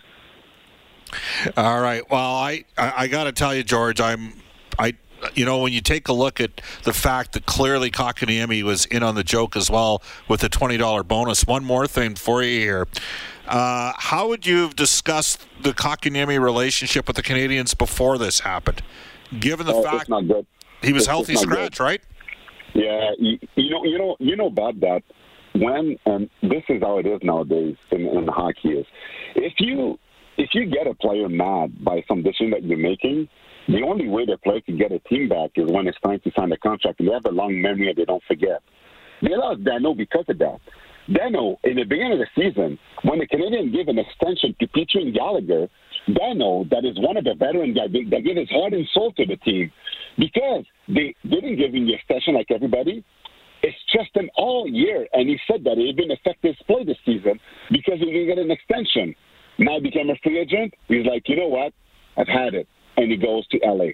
All 1.57 1.81
right. 1.81 2.09
Well, 2.11 2.21
I 2.21 2.65
I, 2.77 2.93
I 2.99 3.07
got 3.09 3.25
to 3.25 3.33
tell 3.33 3.55
you, 3.55 3.63
George, 3.63 4.01
I'm 4.01 4.35
I 4.79 4.95
you 5.35 5.45
know, 5.45 5.59
when 5.59 5.73
you 5.73 5.81
take 5.81 6.09
a 6.09 6.13
look 6.13 6.41
at 6.41 6.61
the 6.85 6.93
fact 6.93 7.33
that 7.33 7.47
clearly 7.47 7.91
Kotkaniemi 7.91 8.63
was 8.63 8.87
in 8.87 9.03
on 9.03 9.15
the 9.15 9.25
joke 9.25 9.57
as 9.57 9.71
well 9.71 10.03
with 10.29 10.41
the 10.41 10.49
$20 10.49 11.07
bonus. 11.07 11.47
One 11.47 11.65
more 11.65 11.87
thing 11.87 12.15
for 12.15 12.43
you 12.43 12.61
here. 12.61 12.89
Uh, 13.47 13.93
how 13.97 14.29
would 14.29 14.47
you 14.47 14.63
have 14.63 14.77
discussed 14.77 15.47
the 15.63 15.73
Kotkaniemi 15.73 16.41
relationship 16.41 17.07
with 17.07 17.17
the 17.17 17.23
Canadians 17.23 17.75
before 17.75 18.17
this 18.17 18.41
happened? 18.41 18.83
Given 19.39 19.67
the 19.67 19.75
oh, 19.75 19.83
fact 19.83 20.09
he 20.83 20.93
was 20.93 21.03
it's, 21.03 21.07
healthy 21.07 21.35
it's 21.35 21.43
scratch, 21.43 21.79
good. 21.79 21.85
right? 21.85 22.01
Yeah, 22.75 23.11
you, 23.19 23.39
you, 23.57 23.71
know, 23.71 23.85
you 23.85 23.99
know, 23.99 24.17
you 24.19 24.37
know 24.37 24.47
about 24.47 24.81
that. 24.81 25.03
When 25.55 25.99
and 26.07 26.31
this 26.43 26.63
is 26.69 26.81
how 26.81 26.99
it 26.99 27.07
is 27.07 27.19
nowadays 27.23 27.77
in, 27.91 28.07
in 28.07 28.29
hockey 28.29 28.69
is, 28.69 28.87
if 29.35 29.53
you 29.59 29.99
if 30.41 30.51
you 30.55 30.65
get 30.65 30.87
a 30.87 30.95
player 30.95 31.29
mad 31.29 31.85
by 31.85 32.03
some 32.09 32.23
decision 32.23 32.51
that 32.51 32.65
you're 32.65 32.79
making, 32.79 33.29
the 33.69 33.83
only 33.83 34.09
way 34.09 34.25
the 34.25 34.39
player 34.39 34.63
can 34.63 34.79
get 34.79 34.91
a 34.91 34.99
team 35.01 35.29
back 35.29 35.51
is 35.57 35.71
when 35.71 35.87
it's 35.87 36.01
time 36.01 36.19
to 36.25 36.31
sign 36.37 36.51
a 36.51 36.57
contract. 36.57 36.99
And 36.99 37.09
they 37.09 37.13
have 37.13 37.27
a 37.27 37.31
long 37.31 37.61
memory 37.61 37.91
and 37.91 37.99
they 37.99 38.07
don't 38.07 38.23
forget. 38.27 38.63
They 39.21 39.37
lost 39.37 39.65
Danault 39.65 39.99
because 39.99 40.25
of 40.29 40.39
that. 40.39 40.59
Danault, 41.11 41.59
in 41.65 41.77
the 41.77 41.85
beginning 41.85 42.15
of 42.15 42.21
the 42.21 42.33
season, 42.35 42.79
when 43.03 43.19
the 43.19 43.27
Canadians 43.27 43.75
gave 43.75 43.89
an 43.89 43.99
extension 43.99 44.57
to 44.61 44.67
Petry 44.69 45.03
and 45.03 45.15
Gallagher, 45.15 45.69
Danault, 46.09 46.71
that 46.71 46.87
is 46.87 46.97
one 46.99 47.19
of 47.19 47.25
the 47.25 47.35
veterans 47.35 47.77
that, 47.77 47.93
that 47.93 48.25
gave 48.25 48.37
his 48.37 48.49
heart 48.49 48.73
and 48.73 48.89
soul 48.95 49.13
to 49.19 49.27
the 49.27 49.37
team, 49.37 49.71
because 50.17 50.65
they 50.89 51.15
didn't 51.29 51.57
give 51.57 51.75
him 51.75 51.87
the 51.87 51.95
extension 51.95 52.33
like 52.33 52.51
everybody, 52.51 53.05
it's 53.63 53.77
just 53.93 54.09
an 54.15 54.31
all 54.37 54.67
year. 54.67 55.07
And 55.13 55.29
he 55.29 55.39
said 55.47 55.65
that 55.65 55.77
he 55.77 55.93
didn't 55.93 56.13
affect 56.13 56.43
his 56.43 56.57
play 56.67 56.83
this 56.85 56.97
season 57.05 57.39
because 57.71 57.99
he 57.99 58.07
didn't 58.07 58.27
get 58.27 58.39
an 58.39 58.51
extension. 58.51 59.15
Now 59.61 59.75
he 59.75 59.81
became 59.83 60.11
a 60.11 60.17
free 60.17 60.39
agent. 60.39 60.75
He's 60.89 61.07
like, 61.07 61.29
you 61.29 61.37
know 61.37 61.49
what? 61.49 61.73
I've 62.17 62.27
had 62.27 62.55
it 62.55 62.67
and 62.97 63.11
he 63.11 63.17
goes 63.17 63.47
to 63.49 63.59
LA. 63.59 63.91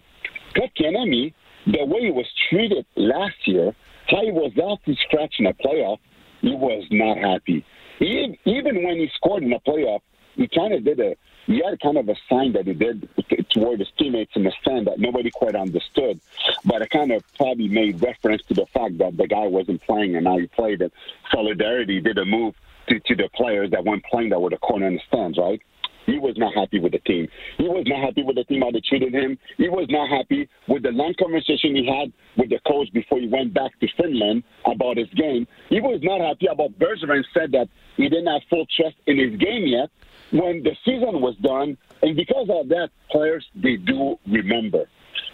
Kotkaniemi, 0.55 1.33
the 1.67 1.85
way 1.85 2.01
he 2.01 2.11
was 2.11 2.27
treated 2.49 2.87
last 2.97 3.37
year, 3.47 3.75
how 4.09 4.25
he 4.25 4.33
was 4.33 4.53
out 4.63 4.79
to 4.85 4.95
scratch 5.07 5.35
in 5.39 5.47
a 5.47 5.55
playoff, 5.55 5.99
he 6.41 6.55
was 6.55 6.85
not 6.91 7.19
happy. 7.19 7.65
He, 7.99 8.39
even 8.45 8.85
when 8.85 8.97
he 8.97 9.11
scored 9.15 9.43
in 9.43 9.53
a 9.53 9.61
playoff, 9.61 10.01
he 10.35 10.49
kind 10.49 10.73
of 10.75 10.85
did 10.85 11.01
a 11.01 11.17
he 11.47 11.63
had 11.65 11.81
kind 11.81 11.97
of 11.97 12.09
a 12.09 12.17
sign 12.29 12.55
that 12.55 12.67
he 12.67 12.75
did 12.75 13.09
toward 13.51 13.79
his 13.79 13.89
teammates 13.97 14.33
in 14.35 14.43
the 14.43 14.53
stand 14.61 14.89
that 14.89 14.99
nobody 14.99 15.31
quite 15.31 15.55
understood. 15.55 16.21
But 16.65 16.83
it 16.83 16.91
kind 16.91 17.13
of 17.13 17.23
probably 17.37 17.69
made 17.69 18.03
reference 18.03 18.43
to 18.49 18.55
the 18.55 18.67
fact 18.67 18.99
that 18.99 19.17
the 19.17 19.29
guy 19.29 19.47
wasn't 19.47 19.81
playing 19.83 20.17
and 20.17 20.25
now 20.25 20.39
he 20.39 20.49
played 20.49 20.83
it. 20.83 20.93
Solidarity 21.31 22.01
did 22.01 22.19
a 22.19 22.25
move 22.25 22.57
to, 22.89 23.01
to 23.01 23.15
the 23.15 23.29
players 23.35 23.71
that 23.71 23.85
weren't 23.85 24.05
playing 24.05 24.31
that 24.31 24.41
were 24.41 24.51
the 24.51 24.59
corner 24.59 24.87
in 24.87 24.95
the 24.95 25.01
stands, 25.09 25.39
right? 25.39 25.61
He 26.07 26.19
was 26.19 26.35
not 26.37 26.55
happy 26.55 26.79
with 26.79 26.93
the 26.93 27.01
team. 27.01 27.27
He 27.59 27.65
was 27.65 27.85
not 27.87 28.01
happy 28.01 28.23
with 28.23 28.37
the 28.37 28.45
team 28.45 28.63
how 28.63 28.71
they 28.71 28.81
treated 28.81 29.13
him. 29.13 29.37
He 29.59 29.69
was 29.69 29.87
not 29.91 30.09
happy 30.09 30.49
with 30.69 30.85
the 30.85 30.91
long 30.91 31.15
conversation 31.19 31.75
he 31.75 31.85
had 31.85 32.13
with 32.37 32.51
the 32.51 32.61
coach 32.67 32.93
before 32.93 33.19
he 33.19 33.27
went 33.27 33.53
back 33.53 33.79
to 33.81 33.89
Finland 33.97 34.45
about 34.65 34.97
his 34.97 35.09
game. 35.17 35.49
He 35.69 35.81
was 35.81 35.99
not 36.03 36.21
happy 36.21 36.47
about 36.47 36.79
Bergevin 36.79 37.25
said 37.35 37.51
that 37.53 37.69
he 37.97 38.09
didn't 38.09 38.29
have 38.29 38.43
full 38.49 38.67
trust 38.79 38.97
in 39.07 39.19
his 39.19 39.37
game 39.41 39.67
yet 39.67 39.91
when 40.31 40.63
the 40.63 40.77
season 40.85 41.21
was 41.21 41.35
done. 41.43 41.77
And 42.03 42.15
because 42.15 42.47
of 42.51 42.69
that, 42.69 42.91
players, 43.11 43.45
they 43.57 43.77
do 43.77 44.17
remember. 44.29 44.85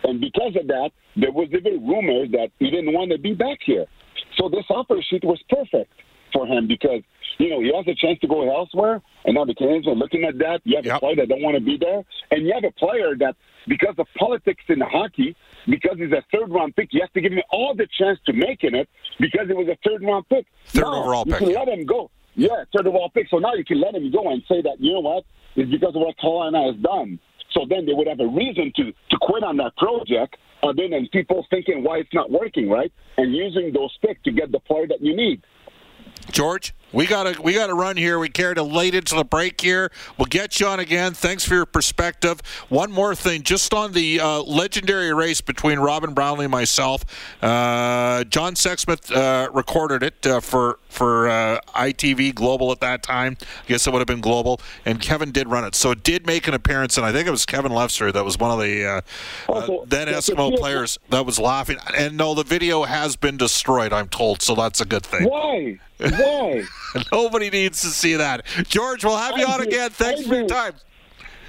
And 0.04 0.20
because 0.20 0.56
of 0.56 0.66
that, 0.68 0.90
there 1.16 1.32
was 1.32 1.48
even 1.52 1.86
rumors 1.86 2.30
that 2.32 2.48
he 2.58 2.70
didn't 2.70 2.94
want 2.94 3.10
to 3.12 3.18
be 3.18 3.34
back 3.34 3.58
here. 3.64 3.84
So 4.38 4.48
this 4.48 4.64
offer 4.70 4.96
sheet 5.02 5.24
was 5.24 5.42
perfect 5.50 5.92
for 6.32 6.46
him 6.46 6.66
because 6.66 7.02
you 7.38 7.48
know 7.50 7.60
he 7.60 7.72
has 7.74 7.86
a 7.86 7.94
chance 7.94 8.18
to 8.20 8.28
go 8.28 8.54
elsewhere, 8.54 9.00
and 9.24 9.34
now 9.34 9.44
the 9.44 9.54
Canadians 9.54 9.86
are 9.88 9.94
looking 9.94 10.24
at 10.24 10.38
that. 10.38 10.60
You 10.64 10.76
have 10.76 10.86
yep. 10.86 10.96
a 10.96 11.00
player 11.00 11.16
that 11.16 11.28
don't 11.28 11.42
want 11.42 11.56
to 11.56 11.62
be 11.62 11.76
there, 11.78 12.02
and 12.30 12.46
you 12.46 12.52
have 12.54 12.64
a 12.64 12.72
player 12.72 13.14
that 13.18 13.36
because 13.66 13.94
of 13.98 14.06
politics 14.18 14.64
in 14.68 14.80
hockey, 14.80 15.36
because 15.66 15.96
he's 15.98 16.12
a 16.12 16.24
third 16.32 16.50
round 16.50 16.74
pick, 16.76 16.88
you 16.92 17.00
have 17.00 17.12
to 17.12 17.20
give 17.20 17.32
him 17.32 17.42
all 17.50 17.74
the 17.74 17.86
chance 17.98 18.18
to 18.26 18.32
making 18.32 18.74
it 18.74 18.88
because 19.18 19.48
it 19.48 19.56
was 19.56 19.68
a 19.68 19.76
third 19.88 20.02
round 20.02 20.28
pick. 20.28 20.46
Third 20.66 20.82
now, 20.82 21.02
overall 21.02 21.24
you 21.26 21.32
pick. 21.32 21.40
You 21.40 21.46
can 21.48 21.54
let 21.54 21.68
him 21.68 21.86
go. 21.86 22.10
Yeah, 22.34 22.64
third 22.74 22.86
overall 22.86 23.10
pick. 23.10 23.28
So 23.30 23.38
now 23.38 23.54
you 23.54 23.64
can 23.64 23.80
let 23.80 23.94
him 23.94 24.10
go 24.10 24.30
and 24.30 24.42
say 24.48 24.62
that 24.62 24.76
you 24.80 24.94
know 24.94 25.00
what 25.00 25.24
is 25.56 25.70
because 25.70 25.94
of 25.94 26.02
what 26.02 26.16
Kalana 26.18 26.72
has 26.72 26.82
done. 26.82 27.18
So 27.52 27.66
then 27.68 27.86
they 27.86 27.92
would 27.92 28.06
have 28.06 28.20
a 28.20 28.26
reason 28.26 28.72
to, 28.76 28.84
to 28.92 29.16
quit 29.20 29.44
on 29.44 29.58
that 29.58 29.76
project, 29.76 30.36
other 30.62 30.88
than 30.88 31.08
people 31.12 31.46
thinking 31.50 31.84
why 31.84 31.98
it's 31.98 32.12
not 32.14 32.30
working, 32.30 32.70
right? 32.70 32.92
And 33.18 33.34
using 33.34 33.72
those 33.72 33.94
picks 34.00 34.22
to 34.22 34.32
get 34.32 34.52
the 34.52 34.60
player 34.60 34.86
that 34.88 35.02
you 35.02 35.14
need. 35.14 35.42
George, 36.30 36.74
we 36.92 37.06
gotta 37.06 37.40
we 37.40 37.54
gotta 37.54 37.74
run 37.74 37.96
here. 37.96 38.18
We 38.18 38.28
carried 38.28 38.58
a 38.58 38.62
late 38.62 38.94
into 38.94 39.14
the 39.14 39.24
break 39.24 39.60
here. 39.60 39.90
We'll 40.18 40.26
get 40.26 40.60
you 40.60 40.66
on 40.66 40.78
again. 40.78 41.14
Thanks 41.14 41.44
for 41.44 41.54
your 41.54 41.66
perspective. 41.66 42.40
One 42.68 42.92
more 42.92 43.14
thing, 43.14 43.42
just 43.42 43.72
on 43.72 43.92
the 43.92 44.20
uh, 44.20 44.42
legendary 44.42 45.12
race 45.14 45.40
between 45.40 45.78
Robin 45.78 46.12
Brownlee 46.12 46.44
and 46.44 46.52
myself. 46.52 47.04
Uh, 47.42 48.24
John 48.24 48.54
Sexsmith 48.54 49.14
uh, 49.14 49.50
recorded 49.52 50.02
it 50.02 50.26
uh, 50.26 50.40
for 50.40 50.78
for 50.92 51.28
uh, 51.28 51.60
ITV 51.74 52.34
Global 52.34 52.70
at 52.70 52.80
that 52.80 53.02
time. 53.02 53.36
I 53.40 53.66
guess 53.66 53.86
it 53.86 53.92
would 53.92 54.00
have 54.00 54.06
been 54.06 54.20
Global, 54.20 54.60
and 54.84 55.00
Kevin 55.00 55.32
did 55.32 55.48
run 55.48 55.64
it, 55.64 55.74
so 55.74 55.90
it 55.90 56.02
did 56.02 56.26
make 56.26 56.46
an 56.46 56.54
appearance. 56.54 56.96
And 56.96 57.06
I 57.06 57.12
think 57.12 57.26
it 57.26 57.30
was 57.30 57.46
Kevin 57.46 57.72
Lefser 57.72 58.12
that 58.12 58.24
was 58.24 58.38
one 58.38 58.50
of 58.50 58.60
the 58.60 58.84
uh, 58.84 59.00
Also, 59.48 59.84
then 59.86 60.08
Eskimo 60.08 60.56
players 60.56 60.98
that 61.10 61.24
was 61.26 61.38
laughing. 61.38 61.78
And 61.96 62.16
no, 62.16 62.34
the 62.34 62.44
video 62.44 62.84
has 62.84 63.16
been 63.16 63.36
destroyed. 63.36 63.92
I'm 63.92 64.08
told, 64.08 64.42
so 64.42 64.54
that's 64.54 64.80
a 64.80 64.84
good 64.84 65.04
thing. 65.04 65.28
Why? 65.28 65.78
Why? 65.98 66.64
Nobody 67.12 67.50
needs 67.50 67.80
to 67.82 67.88
see 67.88 68.14
that. 68.16 68.44
George, 68.68 69.04
we'll 69.04 69.16
have 69.16 69.38
you 69.38 69.46
I 69.46 69.52
on 69.54 69.60
do. 69.60 69.68
again. 69.68 69.90
Thanks 69.90 70.20
I 70.20 70.28
for 70.28 70.34
your 70.34 70.46
time. 70.46 70.74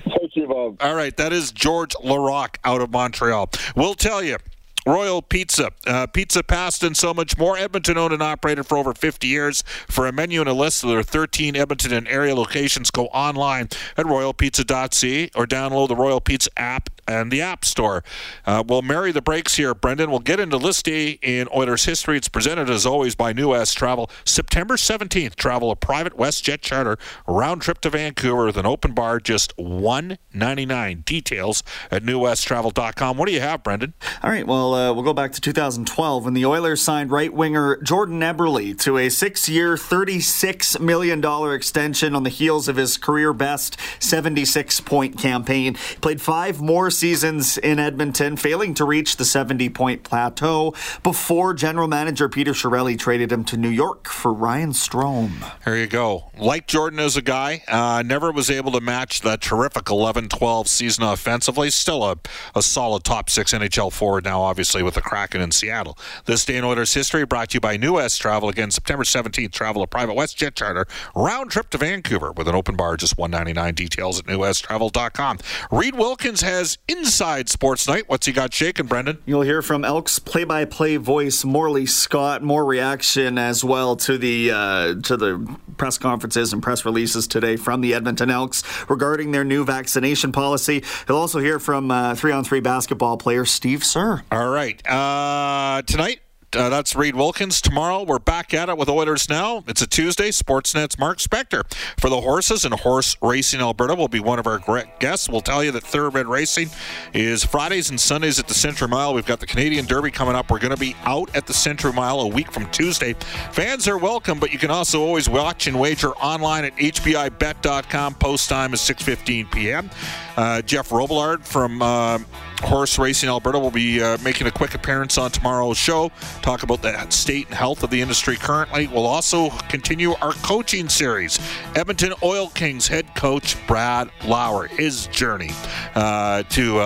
Thank 0.06 0.36
you, 0.36 0.48
Bob. 0.48 0.78
All 0.82 0.96
right, 0.96 1.16
that 1.18 1.32
is 1.32 1.52
George 1.52 1.94
Laraque 1.96 2.58
out 2.64 2.82
of 2.82 2.92
Montreal. 2.92 3.50
We'll 3.76 3.96
tell 3.96 4.24
you. 4.24 4.38
Royal 4.86 5.22
Pizza, 5.22 5.72
uh, 5.88 6.08
pizza, 6.08 6.44
pasta, 6.44 6.88
and 6.88 6.98
so 6.98 7.14
much 7.14 7.38
more. 7.38 7.58
Edmonton 7.58 7.98
owned 7.98 8.14
and 8.14 8.22
operated 8.22 8.66
for 8.66 8.78
over 8.78 8.94
50 8.94 9.28
years. 9.28 9.64
For 9.88 10.08
a 10.08 10.12
menu 10.12 10.42
and 10.42 10.50
a 10.50 10.54
list 10.54 10.84
of 10.84 10.90
their 10.90 11.04
13 11.04 11.56
Edmonton 11.56 11.94
and 11.94 12.08
area 12.08 12.36
locations, 12.36 12.92
go 12.92 13.06
online 13.08 13.70
at 13.98 14.06
royalpizza.ca 14.06 15.32
or 15.36 15.46
download 15.46 15.88
the 15.88 15.96
Royal 15.96 16.20
Pizza 16.20 16.50
app 16.58 16.90
and 17.08 17.32
the 17.32 17.42
App 17.42 17.66
Store. 17.66 18.04
Uh, 18.46 18.64
we'll 18.66 18.82
marry 18.82 19.12
the 19.12 19.22
breaks 19.22 19.56
here, 19.56 19.74
Brendan. 19.74 20.10
We'll 20.10 20.20
get 20.20 20.40
into 20.40 20.58
list 20.58 20.86
day 20.86 21.20
in 21.22 21.48
Oilers 21.56 21.86
history. 21.86 22.18
It's 22.18 22.30
presented 22.30 22.70
as 22.70 22.86
always 22.86 23.16
by 23.16 23.34
New 23.34 23.50
West 23.50 23.78
Travel. 23.78 24.10
September 24.26 24.76
17th, 24.76 25.36
travel 25.36 25.72
a 25.72 25.76
private 25.76 26.18
WestJet 26.18 26.62
charter 26.62 26.98
round 27.28 27.62
trip 27.62 27.80
to 27.82 27.90
Vancouver 27.90 28.46
with 28.46 28.58
an 28.58 28.66
open 28.66 28.94
bar, 28.94 29.20
just 29.20 29.54
199 29.58 31.04
Details 31.06 31.64
at 31.92 32.04
newwesttravel.com. 32.04 33.18
What 33.18 33.28
do 33.28 33.34
you 33.34 33.42
have, 33.42 33.64
Brendan? 33.64 33.94
All 34.22 34.30
right, 34.30 34.48
well, 34.48 34.74
uh, 34.74 34.94
we'll 34.94 35.04
go 35.04 35.14
back 35.14 35.32
to 35.34 35.42
2012 35.42 36.26
when 36.26 36.34
the 36.34 36.46
Oilers 36.46 36.82
signed 36.82 37.12
right 37.12 37.34
winger 37.34 37.78
Jordan 37.82 38.20
Eberle 38.20 38.80
to 38.80 38.98
a 38.98 39.10
six 39.10 39.50
year, 39.50 39.76
$36 39.76 40.80
million 40.80 41.24
extension 41.54 42.16
on 42.16 42.24
the 42.24 42.30
heels 42.30 42.68
of 42.68 42.76
his 42.76 42.98
career 42.98 43.34
best 43.34 43.78
76 44.00 44.80
point 44.82 45.18
campaign. 45.18 45.76
Played 46.02 46.22
five 46.22 46.62
more 46.62 46.90
seasons 46.94 47.58
in 47.58 47.80
Edmonton, 47.80 48.38
failing 48.38 48.74
to 48.76 48.86
reach 48.86 49.18
the 49.18 49.26
70 49.26 49.70
point 49.70 50.04
plateau 50.04 50.74
before 51.04 51.54
general 51.54 51.88
manager 51.88 52.30
Peter 52.30 52.54
Chiarelli 52.54 52.98
traded 52.98 53.32
him 53.32 53.44
to 53.46 53.58
New 53.58 53.70
York 53.70 54.08
for 54.08 54.34
Ryan 54.34 54.72
Strome. 54.72 55.52
There 55.66 55.78
you 55.78 55.88
go. 55.88 56.32
Like 56.38 56.68
Jordan 56.68 57.00
as 57.00 57.18
a 57.18 57.22
guy, 57.22 57.64
uh, 57.68 58.04
never 58.06 58.32
was 58.32 58.50
able 58.50 58.72
to 58.74 58.82
match 58.82 59.22
that 59.22 59.42
terrific 59.42 59.90
11 59.90 60.30
12 60.30 60.68
season 60.68 61.04
offensively. 61.04 61.70
Still 61.70 62.04
a, 62.04 62.18
a 62.56 62.62
solid 62.62 63.04
top 63.04 63.30
six 63.30 63.54
NHL 63.54 63.92
forward 63.92 64.24
now, 64.24 64.42
obviously, 64.42 64.84
with 64.84 64.96
the 64.96 65.02
Kraken 65.02 65.42
in 65.42 65.52
Seattle. 65.52 65.98
This 66.26 66.46
day 66.46 66.58
in 66.58 66.64
Oilers 66.64 66.94
history 66.94 67.26
brought 67.26 67.50
to 67.50 67.56
you 67.56 67.60
by 67.60 67.78
New 67.78 67.94
West 67.94 68.22
Travel. 68.22 68.50
Again, 68.50 68.72
September 68.72 69.04
17th, 69.04 69.52
travel 69.52 69.82
a 69.82 69.88
private 69.88 70.16
WestJet 70.16 70.56
charter 70.56 70.86
round 71.16 71.52
trip 71.52 71.70
to 71.72 71.78
Vancouver 71.78 72.32
with 72.32 72.48
an 72.48 72.56
open 72.56 72.76
bar, 72.76 72.98
just 72.98 73.18
199 73.18 73.74
Details 73.74 74.20
at 74.20 74.26
newwesttravel.com. 74.26 75.40
Reed 75.72 75.96
Wilkins 75.96 76.42
has 76.42 76.78
Inside 76.88 77.48
Sports 77.48 77.88
Night. 77.88 78.04
What's 78.08 78.26
he 78.26 78.34
got 78.34 78.54
shaking, 78.54 78.88
Brendan? 78.88 79.20
You'll 79.26 79.44
hear 79.44 79.62
from 79.62 79.86
Elks 79.86 80.20
play-by-play 80.20 80.98
voice 80.98 81.46
Morley 81.46 81.86
Scott. 81.86 82.44
More 82.44 82.66
reaction 82.66 83.38
as 83.38 83.64
well 83.64 83.96
to 83.96 84.18
the 84.18 84.52
uh, 84.52 84.96
to 85.04 85.16
the 85.16 85.58
press 85.78 85.98
conferences 85.98 86.52
and 86.52 86.62
press 86.62 86.84
releases 86.84 87.26
today 87.26 87.56
from 87.56 87.80
the 87.80 87.94
Edmonton 87.94 88.30
Elks 88.30 88.64
regarding 88.90 89.32
their 89.32 89.46
new 89.46 89.64
vaccination 89.64 90.34
policy. 90.34 90.84
You'll 91.08 91.20
also 91.20 91.40
hear 91.40 91.58
from 91.58 91.90
uh, 91.90 92.16
three-on-three 92.16 92.60
basketball 92.60 93.16
player 93.16 93.46
Steve 93.46 93.86
Sir. 93.86 94.24
All 94.30 94.50
right. 94.50 94.86
Uh, 94.86 95.84
tonight, 95.84 96.20
uh, 96.56 96.70
that's 96.70 96.96
Reed 96.96 97.16
Wilkins. 97.16 97.62
Tomorrow, 97.62 98.04
we're 98.04 98.20
back 98.20 98.54
at 98.54 98.70
it 98.70 98.78
with 98.78 98.90
Oilers 98.90 99.30
Now. 99.30 99.64
It's 99.68 99.82
a 99.82 99.88
Tuesday. 99.88 100.30
Sportsnet's 100.30 100.98
Mark 101.00 101.18
Spector. 101.18 101.64
For 102.00 102.10
the 102.10 102.22
horses 102.22 102.66
and 102.66 102.74
horse 102.74 103.18
racing 103.22 103.62
Alberta 103.62 103.96
will 103.96 104.08
be 104.08 104.20
one 104.20 104.40
of 104.40 104.48
our 104.48 104.60
guests. 105.00 105.30
We'll 105.30 105.42
tell 105.42 105.64
you 105.64 105.72
that 105.72 105.84
Thoroughbred 105.84 106.28
Racing 106.28 106.70
is 107.14 107.44
Fridays 107.44 107.90
and 107.90 108.00
Sundays 108.00 108.40
at 108.40 108.48
the 108.48 108.54
Century 108.54 108.88
Mile. 108.88 109.14
We've 109.14 109.26
got 109.26 109.40
the 109.40 109.46
Canadian 109.46 109.86
Derby 109.86 110.12
coming 110.12 110.36
up. 110.36 110.52
We're 110.52 110.60
going 110.60 110.74
to 110.74 110.80
be 110.80 110.96
out 111.04 111.36
at 111.36 111.48
the 111.48 111.54
Century 111.54 111.94
Mile 111.94 112.22
a 112.22 112.28
week 112.28 112.52
from 112.52 112.70
Tuesday. 112.72 113.14
Fans 113.52 113.88
are 113.88 113.98
welcome, 113.98 114.40
but 114.40 114.52
you 114.52 114.60
can 114.60 114.72
also 114.72 115.02
always 115.02 115.30
watch 115.30 115.68
and 115.68 115.80
wager 115.80 116.12
online 116.18 116.66
at 116.66 116.76
hpibet.com. 116.76 118.16
Post 118.16 118.50
time 118.50 118.74
is 118.74 118.82
6.15 118.82 119.52
p.m. 119.52 119.90
Uh, 120.38 120.62
Jeff 120.62 120.90
Robillard 120.90 121.46
from... 121.46 121.82
Uh, 121.82 122.20
Horse 122.64 122.98
Racing 122.98 123.30
Alberta 123.30 123.60
will 123.60 123.72
be 123.72 124.02
uh, 124.02 124.18
making 124.24 124.48
a 124.48 124.52
quick 124.52 124.74
appearance 124.74 125.18
on 125.18 125.32
tomorrow's 125.32 125.78
show. 125.78 126.12
Talk 126.42 126.64
about 126.64 126.82
the 126.82 127.10
state 127.10 127.48
and 127.48 127.56
health 127.56 127.84
of 127.84 127.90
the 127.90 128.02
industry 128.02 128.36
currently. 128.36 128.88
We'll 128.88 129.06
also 129.06 129.50
continue 129.70 130.14
our 130.22 130.34
coaching 130.34 130.90
series. 130.90 131.40
Edmonton 131.76 132.14
Oil 132.24 132.50
Kings 132.50 132.88
head 132.88 133.14
coach 133.16 133.56
Brad 133.68 134.10
Lauer, 134.26 134.68
his 134.68 135.08
journey 135.08 135.52
uh, 135.96 136.44
to 136.44 136.80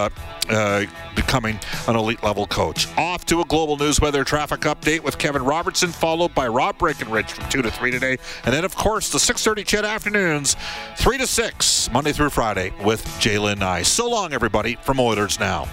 uh, 0.49 0.85
becoming 1.15 1.59
an 1.87 1.95
elite 1.95 2.23
level 2.23 2.47
coach. 2.47 2.87
Off 2.97 3.25
to 3.25 3.41
a 3.41 3.45
global 3.45 3.77
news 3.77 3.99
weather 3.99 4.23
traffic 4.23 4.61
update 4.61 5.01
with 5.01 5.17
Kevin 5.17 5.43
Robertson, 5.43 5.89
followed 5.89 6.33
by 6.33 6.47
Rob 6.47 6.77
Breckenridge 6.77 7.31
from 7.31 7.49
two 7.49 7.61
to 7.61 7.71
three 7.71 7.91
today, 7.91 8.17
and 8.45 8.53
then 8.53 8.65
of 8.65 8.75
course 8.75 9.11
the 9.11 9.19
6:30 9.19 9.63
CHED 9.63 9.85
afternoons, 9.85 10.55
three 10.97 11.17
to 11.17 11.27
six 11.27 11.89
Monday 11.91 12.11
through 12.11 12.29
Friday 12.29 12.71
with 12.83 13.05
Jalen 13.19 13.59
Nye. 13.59 13.83
So 13.83 14.09
long, 14.09 14.33
everybody, 14.33 14.77
from 14.81 14.99
Oilers 14.99 15.39
now. 15.39 15.67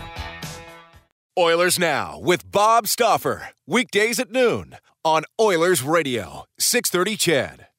Oilers 1.36 1.80
Now 1.80 2.20
with 2.20 2.48
Bob 2.52 2.86
Stauffer. 2.86 3.48
Weekdays 3.66 4.20
at 4.20 4.30
noon 4.30 4.76
on 5.04 5.24
Oilers 5.40 5.82
Radio, 5.82 6.44
630 6.60 7.16
CHED. 7.16 7.73